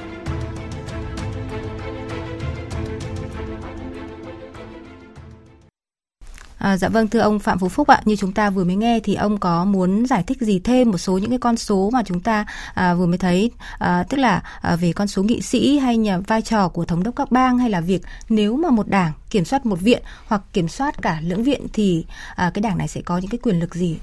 [6.65, 8.99] À, dạ vâng thưa ông Phạm Phú Phúc ạ, như chúng ta vừa mới nghe
[9.03, 12.03] thì ông có muốn giải thích gì thêm một số những cái con số mà
[12.05, 15.77] chúng ta à, vừa mới thấy, à, tức là à, về con số nghị sĩ
[15.77, 18.87] hay nhà vai trò của thống đốc các bang hay là việc nếu mà một
[18.87, 22.77] đảng kiểm soát một viện hoặc kiểm soát cả lưỡng viện thì à, cái đảng
[22.77, 23.97] này sẽ có những cái quyền lực gì?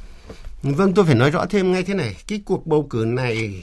[0.63, 3.63] Vâng, tôi phải nói rõ thêm ngay thế này, cái cuộc bầu cử này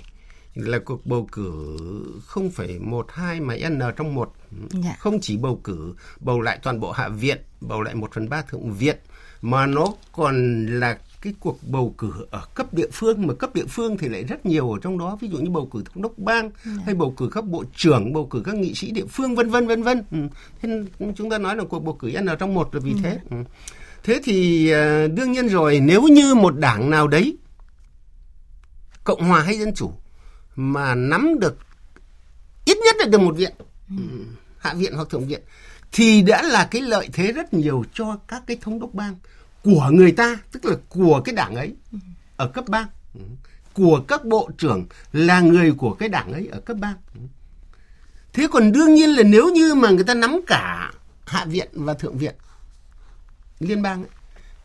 [0.61, 1.77] là cuộc bầu cử
[2.25, 4.33] không phải một hai mà n trong một
[4.69, 4.95] dạ.
[4.99, 8.41] không chỉ bầu cử bầu lại toàn bộ hạ viện bầu lại một phần ba
[8.41, 8.97] thượng viện
[9.41, 13.65] mà nó còn là cái cuộc bầu cử ở cấp địa phương mà cấp địa
[13.65, 16.17] phương thì lại rất nhiều ở trong đó ví dụ như bầu cử thống đốc
[16.17, 16.53] bang yeah.
[16.65, 16.71] Dạ.
[16.85, 19.67] hay bầu cử các bộ trưởng bầu cử các nghị sĩ địa phương vân vân
[19.67, 20.17] vân vân ừ.
[20.61, 20.83] thế
[21.15, 23.03] chúng ta nói là cuộc bầu cử n trong một là vì yeah.
[23.03, 23.09] Dạ.
[23.09, 23.43] thế ừ.
[24.03, 27.37] thế thì uh, đương nhiên rồi nếu như một đảng nào đấy
[29.03, 29.91] cộng hòa hay dân chủ
[30.59, 31.57] mà nắm được
[32.65, 33.53] ít nhất là được một viện
[33.89, 33.95] ừ.
[34.57, 35.41] hạ viện hoặc thượng viện
[35.91, 39.15] thì đã là cái lợi thế rất nhiều cho các cái thống đốc bang
[39.63, 41.75] của người ta tức là của cái đảng ấy
[42.37, 43.21] ở cấp bang ừ.
[43.73, 47.21] của các bộ trưởng là người của cái đảng ấy ở cấp bang ừ.
[48.33, 50.91] thế còn đương nhiên là nếu như mà người ta nắm cả
[51.25, 52.35] hạ viện và thượng viện
[53.59, 54.11] liên bang ấy,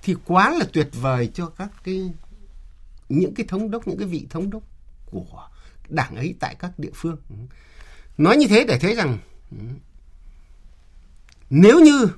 [0.02, 2.12] thì quá là tuyệt vời cho các cái
[3.08, 4.62] những cái thống đốc những cái vị thống đốc
[5.10, 5.48] của
[5.94, 7.16] đảng ấy tại các địa phương.
[7.30, 7.36] Ừ.
[8.18, 9.18] Nói như thế để thấy rằng
[9.50, 9.56] ừ,
[11.50, 12.08] nếu như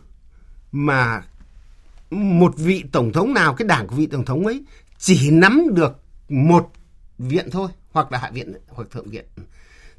[0.73, 1.23] mà
[2.11, 4.65] một vị tổng thống nào cái đảng của vị tổng thống ấy
[4.99, 6.73] chỉ nắm được một
[7.19, 9.25] viện thôi hoặc là hạ viện hoặc thượng viện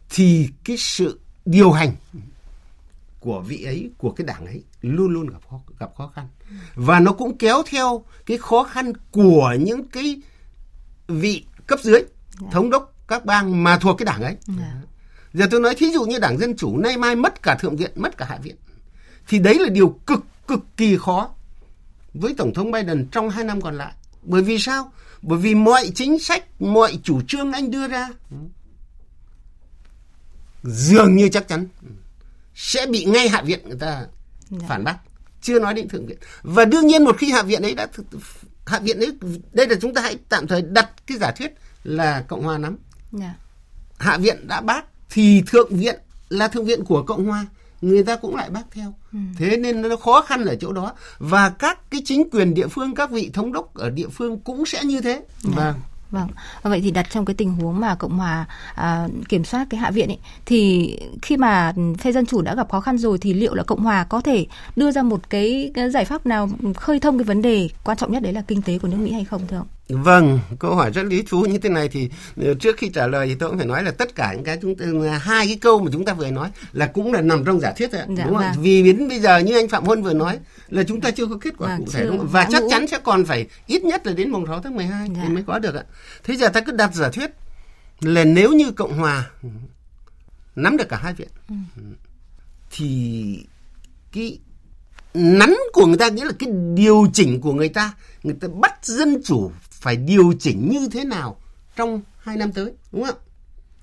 [0.10, 1.96] thì cái sự điều hành
[3.20, 6.28] của vị ấy của cái đảng ấy luôn luôn gặp khó, gặp khó khăn
[6.76, 10.22] và nó cũng kéo theo cái khó khăn của những cái
[11.08, 12.02] vị cấp dưới
[12.52, 14.36] thống đốc các bang mà thuộc cái đảng ấy.
[14.48, 14.60] Yeah.
[14.60, 14.74] Dạ.
[15.34, 17.92] Giờ tôi nói thí dụ như đảng Dân Chủ nay mai mất cả Thượng viện,
[17.96, 18.56] mất cả Hạ viện.
[19.28, 21.30] Thì đấy là điều cực cực kỳ khó
[22.14, 23.94] với Tổng thống Biden trong hai năm còn lại.
[24.22, 24.92] Bởi vì sao?
[25.22, 28.10] Bởi vì mọi chính sách, mọi chủ trương anh đưa ra
[30.64, 31.68] dường như chắc chắn
[32.56, 34.06] sẽ bị ngay Hạ viện người ta
[34.50, 34.68] dạ.
[34.68, 34.98] phản bác.
[35.42, 36.18] Chưa nói đến Thượng viện.
[36.42, 37.88] Và đương nhiên một khi Hạ viện ấy đã
[38.66, 39.18] Hạ viện ấy
[39.52, 42.78] đây là chúng ta hãy tạm thời đặt cái giả thuyết là Cộng hòa nắm.
[43.20, 43.22] Yeah.
[43.22, 43.34] Dạ.
[43.98, 47.46] Hạ viện đã bác thì Thượng viện là Thượng viện của Cộng hòa
[47.82, 48.94] người ta cũng lại bác theo.
[49.14, 49.20] Ừ.
[49.38, 52.96] Thế nên nó khó khăn ở chỗ đó và các cái chính quyền địa phương,
[52.96, 55.22] các vị thống đốc ở địa phương cũng sẽ như thế.
[55.44, 55.52] Dạ.
[55.56, 55.76] Vâng.
[56.12, 56.28] Vâng,
[56.64, 59.92] vậy thì đặt trong cái tình huống mà Cộng hòa à, kiểm soát cái Hạ
[59.92, 60.92] viện ấy, thì
[61.22, 64.04] khi mà phe Dân Chủ đã gặp khó khăn rồi thì liệu là Cộng hòa
[64.04, 67.98] có thể đưa ra một cái giải pháp nào khơi thông cái vấn đề quan
[67.98, 69.68] trọng nhất đấy là kinh tế của nước Mỹ hay không thưa ông?
[69.90, 72.10] Vâng, câu hỏi rất lý thú như thế này thì
[72.44, 74.58] ờ, trước khi trả lời thì tôi cũng phải nói là tất cả những cái
[74.62, 74.86] chúng ta
[75.22, 77.90] hai cái câu mà chúng ta vừa nói là cũng là nằm trong giả thuyết
[77.92, 78.44] thôi, dạ, đúng không?
[78.44, 78.62] Vâng.
[78.62, 81.38] Vì đến bây giờ như anh Phạm Huân vừa nói là chúng ta chưa có
[81.42, 82.28] kết quả vâng, cụ thể đúng không?
[82.28, 82.70] Và chắc ngũ.
[82.70, 85.22] chắn sẽ còn phải ít nhất là đến mùng 6 tháng 12 dạ.
[85.24, 85.84] thì mới có được ạ.
[86.24, 87.32] Thế giờ ta cứ đặt giả thuyết
[88.02, 89.30] là nếu như Cộng hòa
[90.56, 91.56] nắm được cả hai viện ừ.
[92.72, 93.40] thì
[94.12, 94.40] cái
[95.14, 98.86] nắn của người ta nghĩa là cái điều chỉnh của người ta người ta bắt
[98.86, 101.40] dân chủ phải điều chỉnh như thế nào
[101.76, 103.18] trong hai năm tới đúng không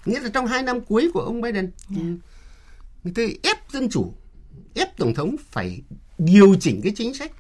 [0.04, 2.02] nghĩa là trong hai năm cuối của ông Biden yeah.
[2.02, 2.16] Ừ,
[3.04, 4.14] người ta ép dân chủ
[4.74, 5.83] ép tổng thống phải
[6.18, 7.33] điều chỉnh cái chính sách.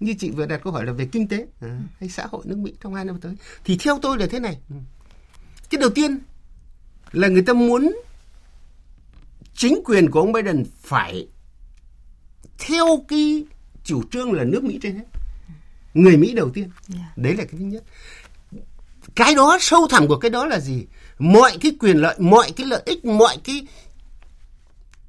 [0.00, 2.58] Như chị vừa đặt câu hỏi là về kinh tế à, hay xã hội nước
[2.58, 3.34] Mỹ trong hai năm tới.
[3.64, 4.58] Thì theo tôi là thế này.
[5.70, 6.18] Cái đầu tiên
[7.12, 7.96] là người ta muốn
[9.54, 11.28] chính quyền của ông Biden phải
[12.58, 13.44] theo cái
[13.84, 15.04] chủ trương là nước Mỹ trên hết
[15.94, 16.76] người Mỹ đầu tiên yeah.
[16.88, 17.22] Dạ.
[17.22, 17.84] đấy là cái thứ nhất
[19.14, 20.86] cái đó sâu thẳm của cái đó là gì
[21.18, 23.66] mọi cái quyền lợi mọi cái lợi ích mọi cái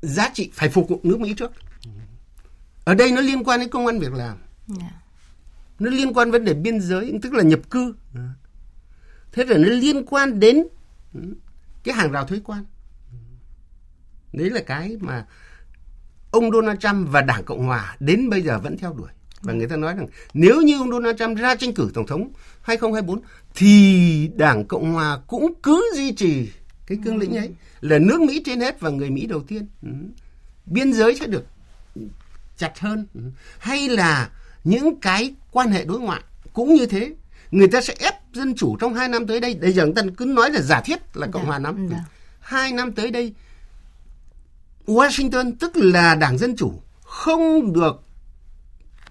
[0.01, 1.51] giá trị phải phục vụ nước Mỹ trước
[2.83, 4.37] ở đây nó liên quan đến công an việc làm
[4.79, 4.81] yeah.
[4.81, 5.01] Dạ.
[5.79, 7.95] nó liên quan vấn đề biên giới tức là nhập cư
[9.31, 10.67] thế rồi nó liên quan đến
[11.83, 12.65] cái hàng rào thuế quan
[14.33, 15.25] đấy là cái mà
[16.31, 19.09] ông Donald Trump và Đảng Cộng Hòa đến bây giờ vẫn theo đuổi.
[19.45, 22.29] Và người ta nói rằng nếu như ông Donald Trump ra tranh cử Tổng thống
[22.61, 23.21] 2024
[23.55, 26.49] thì Đảng Cộng Hòa cũng cứ duy trì
[26.87, 27.49] cái cương lĩnh ấy
[27.81, 29.67] là nước Mỹ trên hết và người Mỹ đầu tiên.
[29.83, 29.89] Ừ.
[30.65, 31.45] Biên giới sẽ được
[32.57, 33.07] chặt hơn.
[33.13, 33.21] Ừ.
[33.59, 34.29] Hay là
[34.63, 36.21] những cái quan hệ đối ngoại
[36.53, 37.13] cũng như thế.
[37.51, 39.55] Người ta sẽ ép dân chủ trong hai năm tới đây.
[39.61, 41.87] Bây giờ người ta cứ nói là giả thiết là Cộng Hòa nắm.
[41.91, 41.97] Dạ.
[42.39, 43.33] Hai năm tới đây
[44.87, 48.04] Washington tức là Đảng Dân Chủ không được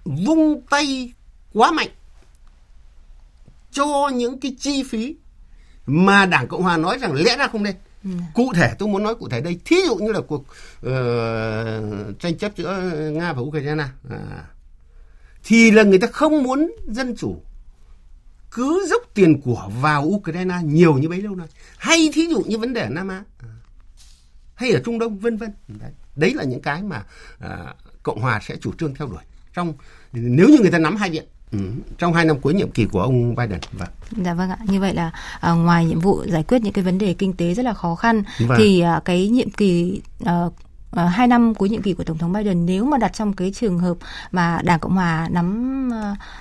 [0.05, 1.13] vung tay
[1.53, 1.89] quá mạnh
[3.71, 5.15] cho những cái chi phí
[5.85, 7.75] mà Đảng Cộng Hòa nói rằng lẽ ra không nên.
[8.03, 8.09] Ừ.
[8.33, 12.37] Cụ thể tôi muốn nói cụ thể đây, thí dụ như là cuộc uh, tranh
[12.39, 12.81] chấp giữa
[13.13, 14.45] Nga và Ukraine à,
[15.43, 17.41] thì là người ta không muốn dân chủ
[18.51, 21.47] cứ dốc tiền của vào Ukraine nhiều như bấy lâu nay.
[21.77, 23.23] Hay thí dụ như vấn đề Nam Á.
[23.39, 23.55] À
[24.55, 25.91] hay ở Trung Đông vân vân đấy.
[26.15, 27.03] đấy là những cái mà
[27.39, 29.23] à, Cộng hòa sẽ chủ trương theo đuổi
[29.55, 29.73] trong
[30.13, 31.59] nếu như người ta nắm hai viện Ừ,
[31.97, 33.59] trong hai năm cuối nhiệm kỳ của ông Biden.
[33.71, 33.87] Vâng.
[34.25, 34.57] Dạ vâng ạ.
[34.67, 37.53] Như vậy là à, ngoài nhiệm vụ giải quyết những cái vấn đề kinh tế
[37.53, 38.57] rất là khó khăn vâng.
[38.57, 40.45] thì à, cái nhiệm kỳ à,
[41.03, 43.51] uh, hai năm cuối nhiệm kỳ của tổng thống Biden nếu mà đặt trong cái
[43.51, 43.97] trường hợp
[44.31, 45.89] mà đảng cộng hòa nắm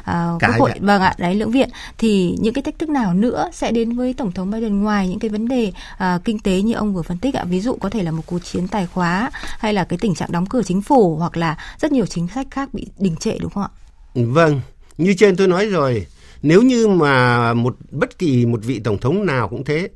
[0.03, 3.51] uh, quốc hội vâng ạ đấy lưỡng viện thì những cái thách thức nào nữa
[3.53, 6.75] sẽ đến với tổng thống Biden ngoài những cái vấn đề uh, kinh tế như
[6.75, 9.31] ông vừa phân tích ạ ví dụ có thể là một cuộc chiến tài khóa
[9.59, 12.47] hay là cái tình trạng đóng cửa chính phủ hoặc là rất nhiều chính sách
[12.51, 13.73] khác bị đình trệ đúng không ạ?
[14.15, 14.61] Vâng,
[14.99, 16.07] như trên tôi nói rồi
[16.43, 19.89] nếu như mà một bất kỳ một vị tổng thống nào cũng thế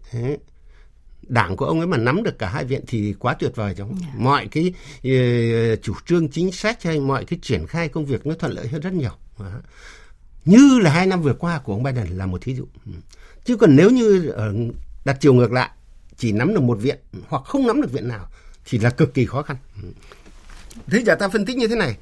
[1.29, 3.89] đảng của ông ấy mà nắm được cả hai viện thì quá tuyệt vời trong
[3.89, 4.01] yeah.
[4.03, 4.25] Dạ.
[4.25, 8.35] mọi cái uh, chủ trương chính sách hay mọi cái triển khai công việc nó
[8.35, 9.47] thuận lợi hơn rất nhiều uh,
[10.45, 12.93] như là hai năm vừa qua của ông Biden là một thí dụ ừ.
[13.45, 15.71] chứ còn nếu như uh, đặt chiều ngược lại
[16.17, 18.29] chỉ nắm được một viện hoặc không nắm được viện nào
[18.65, 19.89] thì là cực kỳ khó khăn ừ.
[20.87, 21.97] thế giờ ta phân tích như thế này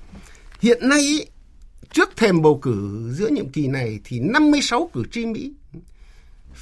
[0.61, 1.27] hiện nay ý,
[1.93, 5.53] trước thềm bầu cử giữa nhiệm kỳ này thì 56 cử tri Mỹ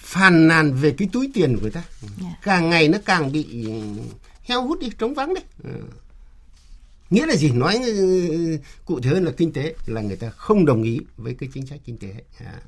[0.05, 2.13] phàn nàn về cái túi tiền của người ta yeah.
[2.21, 2.29] Dạ.
[2.43, 3.69] càng ngày nó càng bị
[4.45, 5.71] heo hút đi trống vắng đấy ừ.
[7.11, 10.67] nghĩa là gì nói ừ, cụ thể hơn là kinh tế là người ta không
[10.67, 12.15] đồng ý với cái chính sách kinh tế
[12.45, 12.61] à.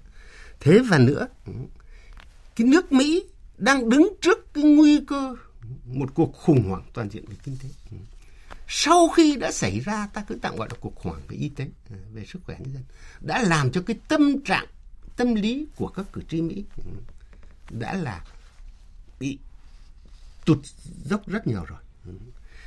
[0.60, 1.52] thế và nữa ừ,
[2.56, 3.24] cái nước mỹ
[3.58, 5.34] đang đứng trước cái nguy cơ
[5.86, 7.96] một cuộc khủng hoảng toàn diện về kinh tế ừ.
[8.68, 11.48] sau khi đã xảy ra ta cứ tạm gọi là cuộc khủng hoảng về y
[11.48, 12.82] tế à, về sức khỏe nhân dân
[13.20, 14.66] đã làm cho cái tâm trạng
[15.16, 16.64] tâm lý của các cử tri mỹ
[17.70, 18.24] đã là
[19.20, 19.38] bị
[20.44, 20.58] tụt
[21.04, 21.78] dốc rất nhiều rồi.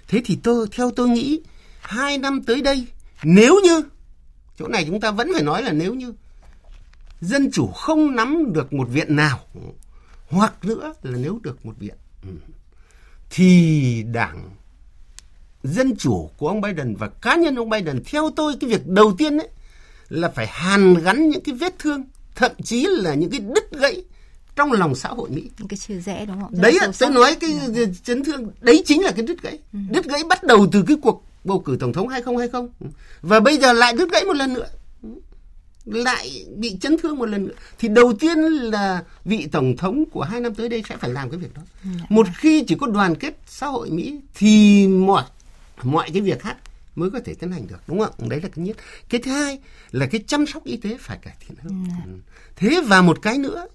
[0.08, 1.42] Thế thì tôi, theo tôi nghĩ,
[1.82, 2.88] hai năm tới đây,
[3.24, 3.82] nếu như,
[4.60, 6.14] chỗ này chúng ta vẫn phải nói là nếu như
[7.22, 9.40] dân chủ không nắm được một viện nào,
[10.30, 11.96] hoặc nữa là nếu được một viện,
[13.30, 14.50] thì đảng
[15.64, 19.16] dân chủ của ông Biden và cá nhân ông Biden, theo tôi, cái việc đầu
[19.18, 19.50] tiên ấy,
[20.10, 22.04] là phải hàn gắn những cái vết thương,
[22.36, 24.04] thậm chí là những cái đứt gãy
[24.60, 25.50] trong lòng xã hội Mỹ.
[25.70, 26.52] Cái chia rẽ đúng không?
[26.54, 27.86] Rất đấy tôi nói cái ừ.
[28.04, 29.60] chấn thương đấy chính là cái đứt gãy.
[29.74, 29.80] Ừ.
[29.90, 32.70] Đứt gãy bắt đầu từ cái cuộc bầu cử tổng thống 2020
[33.22, 34.68] và bây giờ lại đứt gãy một lần nữa
[35.86, 40.24] lại bị chấn thương một lần nữa thì đầu tiên là vị tổng thống của
[40.24, 41.90] hai năm tới đây sẽ phải làm cái việc đó ừ.
[42.10, 45.24] một khi chỉ có đoàn kết xã hội mỹ thì mọi
[45.84, 46.58] mọi cái việc khác
[47.00, 48.76] mới có thể tiến hành được đúng không đấy là cái nhất.
[49.10, 49.60] Cái thứ hai
[49.92, 51.86] là cái chăm sóc y tế phải cải thiện hơn.
[52.06, 52.12] Ừ.
[52.56, 53.68] thế và một cái nữa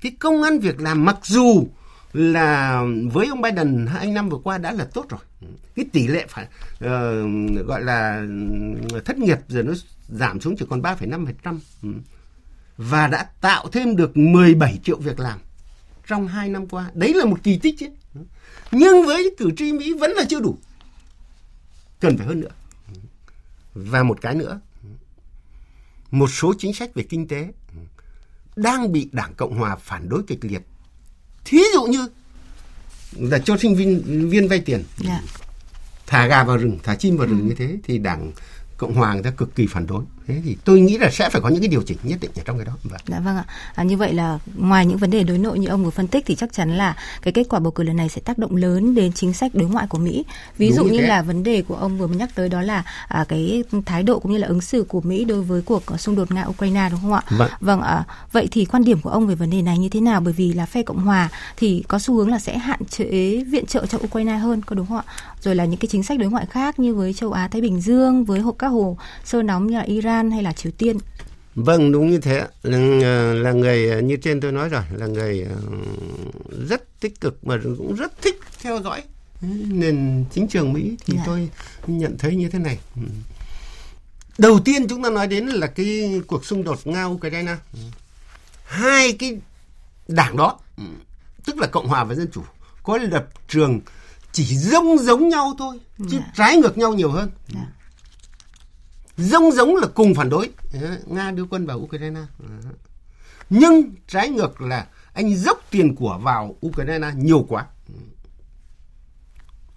[0.00, 1.66] cái công ăn việc làm mặc dù
[2.12, 5.20] là với ông Biden hai năm vừa qua đã là tốt rồi.
[5.76, 8.26] Cái tỷ lệ phải uh, gọi là
[9.04, 9.72] thất nghiệp giờ nó
[10.08, 11.88] giảm xuống chỉ còn 3,5% ừ.
[12.76, 15.38] và đã tạo thêm được 17 triệu việc làm
[16.06, 16.90] trong hai năm qua.
[16.94, 17.86] Đấy là một kỳ tích chứ.
[18.70, 20.58] Nhưng với cử tri Mỹ vẫn là chưa đủ.
[22.00, 22.50] Cần phải hơn nữa
[23.74, 24.60] và một cái nữa
[26.10, 27.52] một số chính sách về kinh tế
[28.56, 30.62] đang bị đảng cộng hòa phản đối kịch liệt
[31.44, 32.08] thí dụ như
[33.12, 35.22] là cho sinh viên viên vay tiền yeah.
[35.24, 35.46] Dạ.
[36.06, 37.44] thả gà vào rừng thả chim vào rừng ừ.
[37.44, 38.32] như thế thì đảng
[38.76, 41.40] cộng hòa người ta cực kỳ phản đối thế thì tôi nghĩ là sẽ phải
[41.40, 42.72] có những cái điều chỉnh nhất định ở trong cái đó.
[42.82, 43.00] Vâng.
[43.06, 43.44] Dạ vâng ạ.
[43.74, 46.24] À, như vậy là ngoài những vấn đề đối nội như ông vừa phân tích
[46.26, 48.94] thì chắc chắn là cái kết quả bầu cử lần này sẽ tác động lớn
[48.94, 50.24] đến chính sách đối ngoại của Mỹ.
[50.58, 52.62] Ví Đúng dụ như, như là vấn đề của ông vừa mới nhắc tới đó
[52.62, 55.82] là à, cái thái độ cũng như là ứng xử của Mỹ đối với cuộc
[55.98, 57.22] xung đột nga Ukraine đúng không ạ?
[57.30, 60.00] Vâng, vâng à, vậy thì quan điểm của ông về vấn đề này như thế
[60.00, 60.20] nào?
[60.20, 63.66] Bởi vì là phe cộng hòa thì có xu hướng là sẽ hạn chế viện
[63.66, 65.04] trợ cho Ukraine hơn có đúng không ạ?
[65.40, 67.80] Rồi là những cái chính sách đối ngoại khác như với châu Á Thái Bình
[67.80, 70.98] Dương với các hồ sơ nóng như là Iran hay là Triều Tiên
[71.54, 72.78] Vâng đúng như thế là,
[73.34, 75.56] là người như trên tôi nói rồi là người ờ,
[76.68, 79.02] rất tích cực mà cũng rất thích theo dõi
[79.68, 81.22] nền chính trường Mỹ thì dạ.
[81.26, 81.48] tôi
[81.86, 82.78] nhận thấy như thế này.
[84.38, 87.56] Đầu tiên chúng ta nói đến là cái cuộc xung đột Nga Ukraine.
[88.64, 89.38] Hai cái
[90.08, 90.58] đảng đó
[91.44, 92.42] tức là Cộng hòa và Dân chủ
[92.82, 93.80] có lập trường
[94.32, 96.18] chỉ giống giống nhau thôi chứ.
[96.18, 96.32] Dạ.
[96.36, 97.30] trái ngược nhau nhiều hơn.
[97.48, 97.60] Dạ.
[99.16, 102.20] Giống giống là cùng phản đối ờ, Nga đưa quân vào Ukraine.
[102.38, 102.54] Ờ.
[103.50, 107.66] Nhưng trái ngược là anh dốc tiền của vào Ukraine nhiều quá.
[107.88, 107.94] Ờ.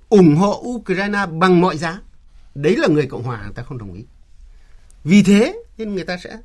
[0.09, 2.01] ủng hộ Ukraine bằng mọi giá.
[2.55, 4.05] Đấy là người Cộng hòa người ta không đồng ý.
[5.03, 6.37] Vì thế nên người ta sẽ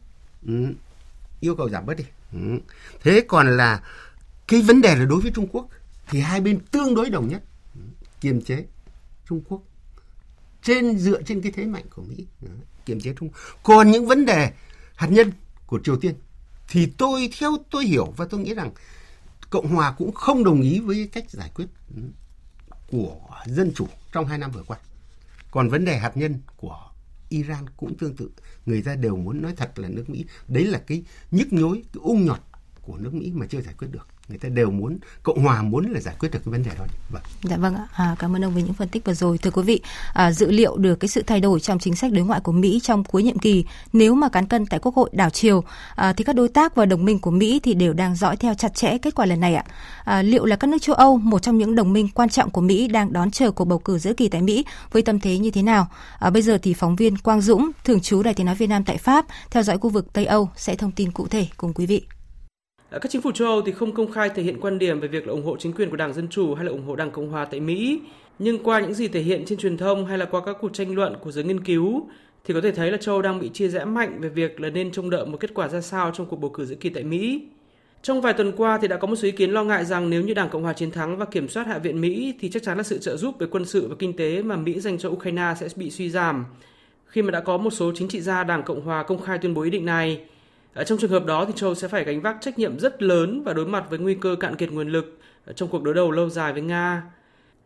[0.47, 0.75] ừ,
[1.41, 2.05] yêu cầu giảm bớt đi.
[2.33, 2.59] Ừ.
[3.03, 3.83] Thế còn là
[4.49, 5.69] cái vấn đề là đối với Trung Quốc
[6.09, 7.43] thì hai bên tương đối đồng nhất
[7.75, 7.81] ừ.
[8.21, 8.65] kiềm chế
[9.29, 9.63] Trung Quốc
[10.63, 12.27] trên dựa trên cái thế mạnh của Mỹ
[12.87, 13.29] kiềm chế Trung
[13.63, 14.53] còn những vấn đề
[14.95, 15.33] hạt nhân
[15.67, 16.15] của Triều Tiên
[16.69, 18.71] thì tôi theo tôi hiểu và tôi nghĩ rằng
[19.53, 21.67] Cộng hòa cũng không đồng ý với cách giải quyết
[21.97, 22.03] ừ,
[22.91, 23.17] của
[23.47, 24.79] dân chủ trong hai năm vừa qua.
[25.51, 26.91] Còn vấn đề hạt nhân của
[27.29, 28.31] Iran cũng tương tự.
[28.67, 30.25] Người ta đều muốn nói thật là nước Mỹ.
[30.49, 32.41] Đấy là cái nhức nhối, cái ung nhọt
[32.83, 35.93] của nước Mỹ mà chưa giải quyết được người ta đều muốn cộng hòa muốn
[35.93, 36.85] là giải quyết được cái vấn đề đó.
[37.11, 37.23] Vâng.
[37.43, 37.87] Dạ vâng ạ.
[37.93, 39.39] À, cảm ơn ông về những phân tích vừa rồi.
[39.39, 39.81] Thưa quý vị
[40.13, 42.81] à, dự liệu được cái sự thay đổi trong chính sách đối ngoại của mỹ
[42.83, 46.25] trong cuối nhiệm kỳ nếu mà cán cân tại quốc hội đảo chiều à, thì
[46.25, 48.99] các đối tác và đồng minh của mỹ thì đều đang dõi theo chặt chẽ
[48.99, 49.65] kết quả lần này ạ.
[50.05, 52.61] À, liệu là các nước châu âu một trong những đồng minh quan trọng của
[52.61, 55.51] mỹ đang đón chờ cuộc bầu cử giữa kỳ tại mỹ với tâm thế như
[55.51, 55.87] thế nào?
[56.19, 58.85] À, bây giờ thì phóng viên quang dũng thường trú đài tiếng nói việt nam
[58.85, 61.87] tại pháp theo dõi khu vực tây âu sẽ thông tin cụ thể cùng quý
[61.87, 62.03] vị.
[62.93, 65.09] Ờ, các chính phủ châu Âu thì không công khai thể hiện quan điểm về
[65.09, 67.11] việc là ủng hộ chính quyền của Đảng Dân Chủ hay là ủng hộ Đảng
[67.11, 68.01] Cộng Hòa tại Mỹ.
[68.39, 70.95] Nhưng qua những gì thể hiện trên truyền thông hay là qua các cuộc tranh
[70.95, 72.07] luận của giới nghiên cứu
[72.45, 74.71] thì có thể thấy là châu Âu đang bị chia rẽ mạnh về việc là
[74.71, 77.05] nên trông đợi một kết quả ra sao trong cuộc bầu cử giữa kỳ tại
[77.05, 77.43] Mỹ.
[78.03, 80.23] Trong vài tuần qua thì đã có một số ý kiến lo ngại rằng nếu
[80.23, 82.77] như Đảng Cộng hòa chiến thắng và kiểm soát Hạ viện Mỹ thì chắc chắn
[82.77, 85.55] là sự trợ giúp về quân sự và kinh tế mà Mỹ dành cho Ukraine
[85.61, 86.45] sẽ bị suy giảm.
[87.07, 89.55] Khi mà đã có một số chính trị gia Đảng Cộng hòa công khai tuyên
[89.55, 90.21] bố ý định này,
[90.87, 93.53] trong trường hợp đó thì Châu sẽ phải gánh vác trách nhiệm rất lớn và
[93.53, 95.19] đối mặt với nguy cơ cạn kiệt nguồn lực
[95.55, 97.03] trong cuộc đối đầu lâu dài với Nga.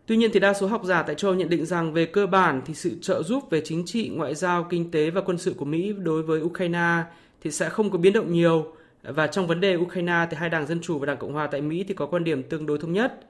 [0.06, 2.62] Tuy nhiên thì đa số học giả tại châu nhận định rằng về cơ bản
[2.66, 5.64] thì sự trợ giúp về chính trị, ngoại giao, kinh tế và quân sự của
[5.64, 7.02] Mỹ đối với Ukraine
[7.42, 10.66] thì sẽ không có biến động nhiều và trong vấn đề Ukraine thì hai đảng
[10.66, 12.92] Dân Chủ và Đảng Cộng Hòa tại Mỹ thì có quan điểm tương đối thống
[12.92, 13.20] nhất.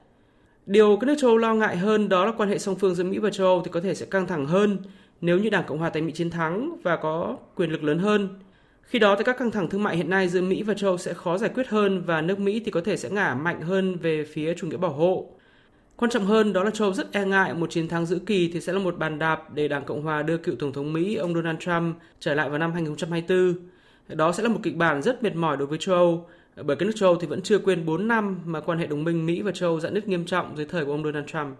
[0.65, 3.03] Điều các nước châu Âu lo ngại hơn đó là quan hệ song phương giữa
[3.03, 4.77] Mỹ và châu Âu thì có thể sẽ căng thẳng hơn
[5.21, 8.29] nếu như Đảng Cộng Hòa tại Mỹ chiến thắng và có quyền lực lớn hơn
[8.87, 11.13] khi đó thì các căng thẳng thương mại hiện nay giữa Mỹ và châu sẽ
[11.13, 14.23] khó giải quyết hơn và nước Mỹ thì có thể sẽ ngả mạnh hơn về
[14.23, 15.29] phía chủ nghĩa bảo hộ.
[15.95, 18.61] Quan trọng hơn đó là châu rất e ngại một chiến thắng giữa kỳ thì
[18.61, 21.33] sẽ là một bàn đạp để Đảng Cộng Hòa đưa cựu Tổng thống Mỹ ông
[21.33, 23.55] Donald Trump trở lại vào năm 2024.
[24.07, 26.85] Đó sẽ là một kịch bản rất mệt mỏi đối với châu Âu, bởi các
[26.85, 29.41] nước châu Âu thì vẫn chưa quên 4 năm mà quan hệ đồng minh Mỹ
[29.41, 31.57] và châu Âu dạn nứt nghiêm trọng dưới thời của ông Donald Trump.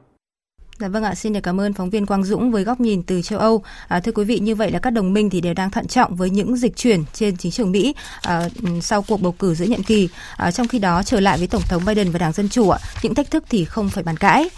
[0.80, 3.22] Dạ vâng ạ, xin được cảm ơn phóng viên Quang Dũng với góc nhìn từ
[3.22, 3.64] châu Âu.
[3.88, 6.16] À, thưa quý vị, như vậy là các đồng minh thì đều đang thận trọng
[6.16, 9.66] với những dịch chuyển trên chính trường Mỹ à, ừ, sau cuộc bầu cử giữa
[9.66, 10.10] nhiệm kỳ.
[10.38, 12.80] À, trong khi đó trở lại với tổng thống Biden và Đảng Dân chủ, ạ,
[13.04, 14.50] những thách thức thì không phải bàn cãi.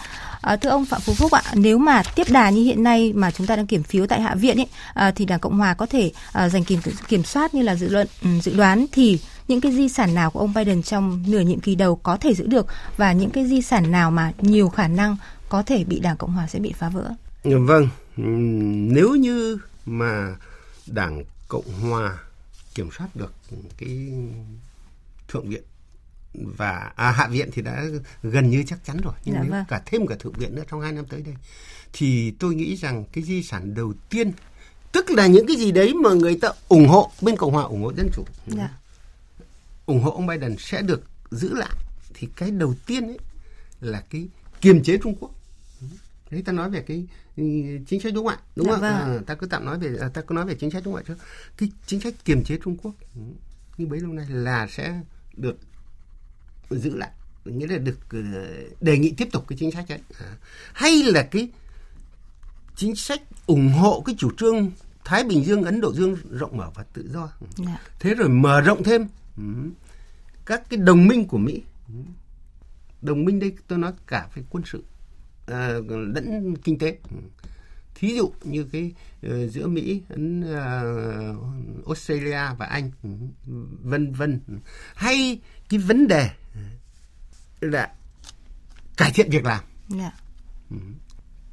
[0.42, 3.32] À, thưa ông Phạm Phú Phúc ạ, nếu mà tiếp đà như hiện nay mà
[3.32, 5.86] chúng ta đang kiểm phiếu tại Hạ viện ấy, à, thì Đảng Cộng hòa có
[5.86, 9.62] thể à, giành kiểm kiểm soát như là dự luận ừ, dự đoán thì những
[9.62, 12.48] cái di sản nào của ông Biden trong nửa nhiệm kỳ đầu có thể giữ
[12.48, 15.18] được và những cái di sản nào mà nhiều khả năng
[15.50, 17.14] có thể bị Đảng Cộng hòa sẽ bị phá vỡ?
[17.44, 17.90] Vâng,
[18.94, 20.36] nếu như mà
[20.88, 22.18] Đảng Cộng hòa
[22.76, 23.34] kiểm soát được
[23.78, 24.12] cái
[25.28, 25.64] thượng viện
[26.34, 27.86] và à, hạ viện thì đã
[28.24, 29.66] gần như chắc chắn rồi nhưng dạ, nếu vâng.
[29.68, 31.36] cả thêm cả thượng viện nữa trong hai năm tới đây
[31.94, 34.32] thì tôi nghĩ rằng cái di sản đầu tiên
[34.92, 37.84] tức là những cái gì đấy mà người ta ủng hộ bên cộng hòa ủng
[37.84, 38.78] hộ dân chủ dạ.
[39.86, 41.76] ủng hộ ông biden sẽ được giữ lại
[42.14, 43.20] thì cái đầu tiên ấy
[43.82, 44.28] là cái
[44.62, 45.32] kiềm chế trung quốc
[46.32, 47.44] đấy ta nói về cái ừ,
[47.88, 48.94] chính sách đối ngoại đúng dạ, không vâng.
[48.94, 51.04] à, ta cứ tạm nói về à, ta cứ nói về chính sách đối ngoại
[51.08, 51.16] trước
[51.58, 53.22] cái chính sách kiềm chế trung quốc ừ,
[53.78, 55.02] như bấy lâu nay là sẽ
[55.38, 55.58] được
[56.70, 57.10] giữ lại
[57.46, 58.20] nghĩa là được ờ,
[58.82, 60.36] đề nghị tiếp tục cái chính sách ấy à.
[60.74, 61.50] hay là cái
[62.76, 64.72] chính sách ủng hộ cái chủ trương
[65.06, 67.52] Thái Bình Dương Ấn Độ Dương rộng mở và tự do yeah.
[67.58, 67.82] Dạ.
[68.00, 69.44] thế rồi mở rộng thêm ừ,
[70.46, 71.94] các cái đồng minh của Mỹ ừ.
[73.02, 74.84] đồng minh đây tôi nói cả về quân sự
[75.90, 77.18] lẫn kinh tế ừ.
[77.96, 78.94] thí dụ như cái
[79.28, 82.92] uh, giữa Mỹ ấn uh, Australia và Anh
[83.84, 84.40] vân vân
[84.96, 86.30] hay cái vấn đề
[87.62, 87.92] là
[88.98, 89.64] cải thiện việc làm
[89.98, 90.02] yeah.
[90.02, 90.12] Dạ.
[90.70, 90.78] Ừ.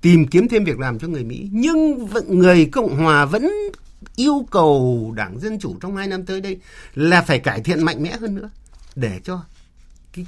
[0.00, 3.50] tìm kiếm thêm việc làm cho người Mỹ nhưng người Cộng hòa vẫn
[4.16, 6.60] yêu cầu Đảng Dân Chủ trong hai năm tới đây
[6.94, 8.50] là phải cải thiện mạnh mẽ hơn nữa
[8.96, 9.44] để cho
[10.12, 10.26] cái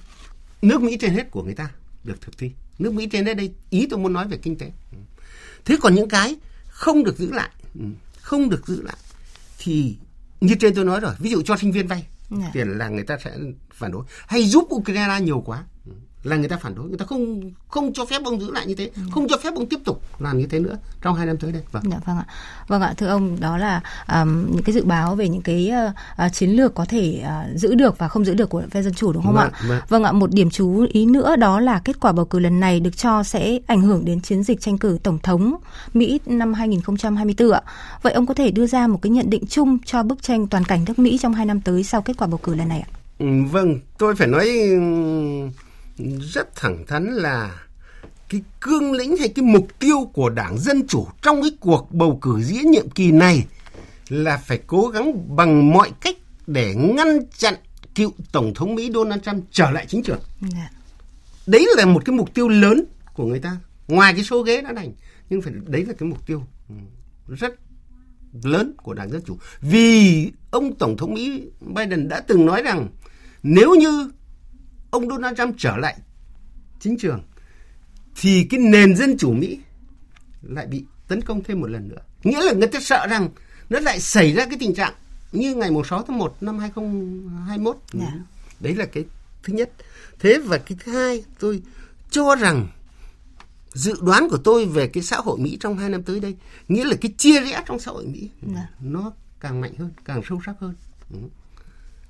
[0.62, 1.70] nước Mỹ trên hết của người ta
[2.04, 4.72] được thực thi nước Mỹ trên hết đây ý tôi muốn nói về kinh tế.
[5.64, 6.36] Thế còn những cái
[6.68, 7.50] không được giữ lại
[8.20, 8.96] không được giữ lại
[9.58, 9.96] thì
[10.40, 12.06] như trên tôi nói rồi ví dụ cho sinh viên vay
[12.40, 12.52] yeah.
[12.52, 13.36] tiền là người ta sẽ
[13.74, 14.04] phản đối.
[14.26, 15.64] Hay giúp Ukraine nhiều quá
[16.22, 16.88] là người ta phản đối.
[16.88, 19.02] Người ta không không cho phép ông giữ lại như thế ừ.
[19.10, 21.62] không cho phép ông tiếp tục làm như thế nữa trong hai năm tới đây.
[21.72, 21.82] Vâng.
[21.90, 22.26] Dạ, vâng ạ.
[22.68, 23.80] Vâng ạ thưa ông đó là
[24.12, 25.72] um, những cái dự báo về những cái
[26.26, 28.94] uh, chiến lược có thể uh, giữ được và không giữ được của phe dân
[28.94, 29.60] chủ đúng không vâng, ạ?
[29.68, 29.80] Vâng.
[29.88, 30.04] vâng.
[30.04, 32.96] Ạ một điểm chú ý nữa đó là kết quả bầu cử lần này được
[32.96, 35.56] cho sẽ ảnh hưởng đến chiến dịch tranh cử tổng thống
[35.94, 37.60] Mỹ năm 2024 ạ.
[38.02, 40.64] Vậy ông có thể đưa ra một cái nhận định chung cho bức tranh toàn
[40.64, 42.88] cảnh nước Mỹ trong hai năm tới sau kết quả bầu cử lần này ạ?
[43.18, 44.48] Ừ, vâng tôi phải nói
[46.20, 47.62] rất thẳng thắn là
[48.28, 52.18] cái cương lĩnh hay cái mục tiêu của Đảng Dân Chủ trong cái cuộc bầu
[52.22, 53.46] cử diễn nhiệm kỳ này
[54.08, 57.54] là phải cố gắng bằng mọi cách để ngăn chặn
[57.94, 60.20] cựu Tổng thống Mỹ Donald Trump trở lại chính trường.
[60.40, 60.70] Dạ.
[61.46, 62.84] Đấy là một cái mục tiêu lớn
[63.14, 63.56] của người ta.
[63.88, 64.92] Ngoài cái số ghế đã đành,
[65.30, 66.74] nhưng phải đấy là cái mục tiêu ừ,
[67.36, 67.54] rất
[68.42, 69.38] lớn của Đảng Dân Chủ.
[69.60, 72.88] Vì ông Tổng thống Mỹ Biden đã từng nói rằng
[73.42, 74.10] nếu như
[74.90, 75.96] ông Donald Trump trở lại
[76.80, 77.22] chính trường
[78.16, 79.58] thì cái nền dân chủ Mỹ
[80.42, 82.02] lại bị tấn công thêm một lần nữa.
[82.24, 83.28] Nghĩa là người ta sợ rằng
[83.70, 84.94] nó lại xảy ra cái tình trạng
[85.32, 87.76] như ngày 6 tháng 1 năm 2021.
[87.76, 88.12] Yeah.
[88.12, 88.20] Dạ.
[88.60, 89.04] Đấy là cái
[89.42, 89.70] thứ nhất.
[90.18, 91.62] Thế và cái thứ hai tôi
[92.10, 92.68] cho rằng
[93.72, 96.36] dự đoán của tôi về cái xã hội Mỹ trong hai năm tới đây
[96.68, 98.54] nghĩa là cái chia rẽ trong xã hội Mỹ yeah.
[98.54, 98.68] Dạ.
[98.80, 100.74] nó càng mạnh hơn, càng sâu sắc hơn.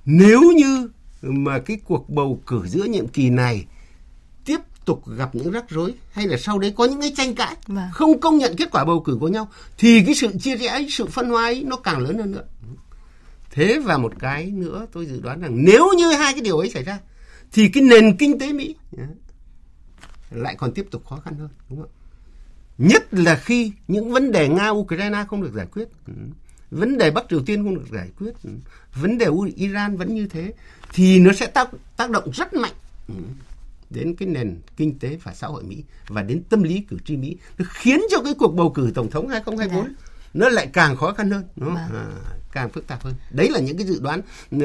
[0.05, 0.89] Nếu như
[1.21, 3.65] mà cái cuộc bầu cử giữa nhiệm kỳ này
[4.45, 7.55] tiếp tục gặp những rắc rối hay là sau đấy có những cái tranh cãi
[7.67, 7.89] vâng.
[7.93, 10.87] không công nhận kết quả bầu cử của nhau thì cái sự chia rẽ ấy,
[10.89, 12.43] sự phân hóa ấy nó càng lớn hơn nữa
[13.51, 16.69] thế và một cái nữa tôi dự đoán rằng nếu như hai cái điều ấy
[16.69, 16.99] xảy ra
[17.51, 18.75] thì cái nền kinh tế mỹ
[20.31, 21.89] lại còn tiếp tục khó khăn hơn đúng không
[22.77, 25.87] nhất là khi những vấn đề nga ukraine không được giải quyết
[26.71, 28.31] vấn đề bắc triều tiên không được giải quyết
[28.93, 30.53] vấn đề iran vẫn như thế
[30.93, 32.73] thì nó sẽ tác tác động rất mạnh
[33.07, 33.13] ừ,
[33.89, 37.17] đến cái nền kinh tế và xã hội Mỹ và đến tâm lý cử tri
[37.17, 39.95] Mỹ nó khiến cho cái cuộc bầu cử tổng thống 2024 dạ.
[40.33, 41.75] nó lại càng khó khăn hơn nó vâng.
[41.75, 42.05] à,
[42.51, 44.21] càng phức tạp hơn đấy là những cái dự đoán
[44.55, 44.61] uh,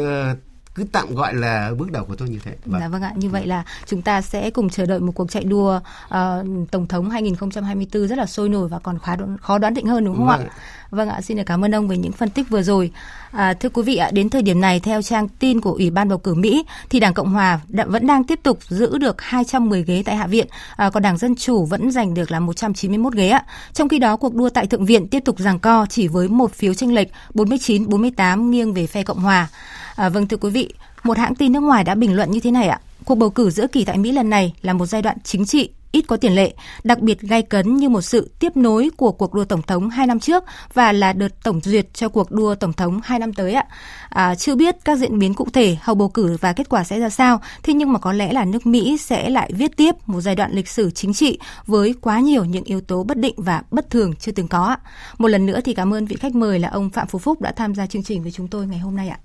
[0.74, 2.56] cứ tạm gọi là bước đầu của tôi như thế.
[2.66, 2.80] Vâng.
[2.80, 5.44] Dạ vâng ạ, như vậy là chúng ta sẽ cùng chờ đợi một cuộc chạy
[5.44, 9.86] đua uh, tổng thống 2024 rất là sôi nổi và còn khá khó đoán định
[9.86, 10.40] hơn đúng không vâng.
[10.40, 10.52] ạ?
[10.90, 12.90] Vâng ạ, xin được cảm ơn ông về những phân tích vừa rồi.
[13.30, 16.08] À, thưa quý vị ạ, đến thời điểm này theo trang tin của Ủy ban
[16.08, 19.82] bầu cử Mỹ thì Đảng Cộng hòa đã, vẫn đang tiếp tục giữ được 210
[19.82, 20.46] ghế tại Hạ viện,
[20.76, 23.44] à, còn Đảng Dân chủ vẫn giành được là 191 ghế ạ.
[23.72, 26.52] Trong khi đó cuộc đua tại Thượng viện tiếp tục giằng co chỉ với một
[26.52, 29.48] phiếu tranh lệch 49-48 nghiêng về phe Cộng hòa.
[29.96, 30.70] À, vâng thưa quý vị,
[31.02, 32.80] một hãng tin nước ngoài đã bình luận như thế này ạ.
[33.04, 35.70] Cuộc bầu cử giữa kỳ tại Mỹ lần này là một giai đoạn chính trị
[35.92, 39.34] ít có tiền lệ, đặc biệt gay cấn như một sự tiếp nối của cuộc
[39.34, 42.72] đua tổng thống hai năm trước và là đợt tổng duyệt cho cuộc đua tổng
[42.72, 43.64] thống hai năm tới ạ.
[44.08, 47.00] À, chưa biết các diễn biến cụ thể hậu bầu cử và kết quả sẽ
[47.00, 50.20] ra sao, thế nhưng mà có lẽ là nước Mỹ sẽ lại viết tiếp một
[50.20, 53.62] giai đoạn lịch sử chính trị với quá nhiều những yếu tố bất định và
[53.70, 54.76] bất thường chưa từng có.
[55.18, 57.52] Một lần nữa thì cảm ơn vị khách mời là ông Phạm Phú Phúc đã
[57.52, 59.18] tham gia chương trình với chúng tôi ngày hôm nay ạ.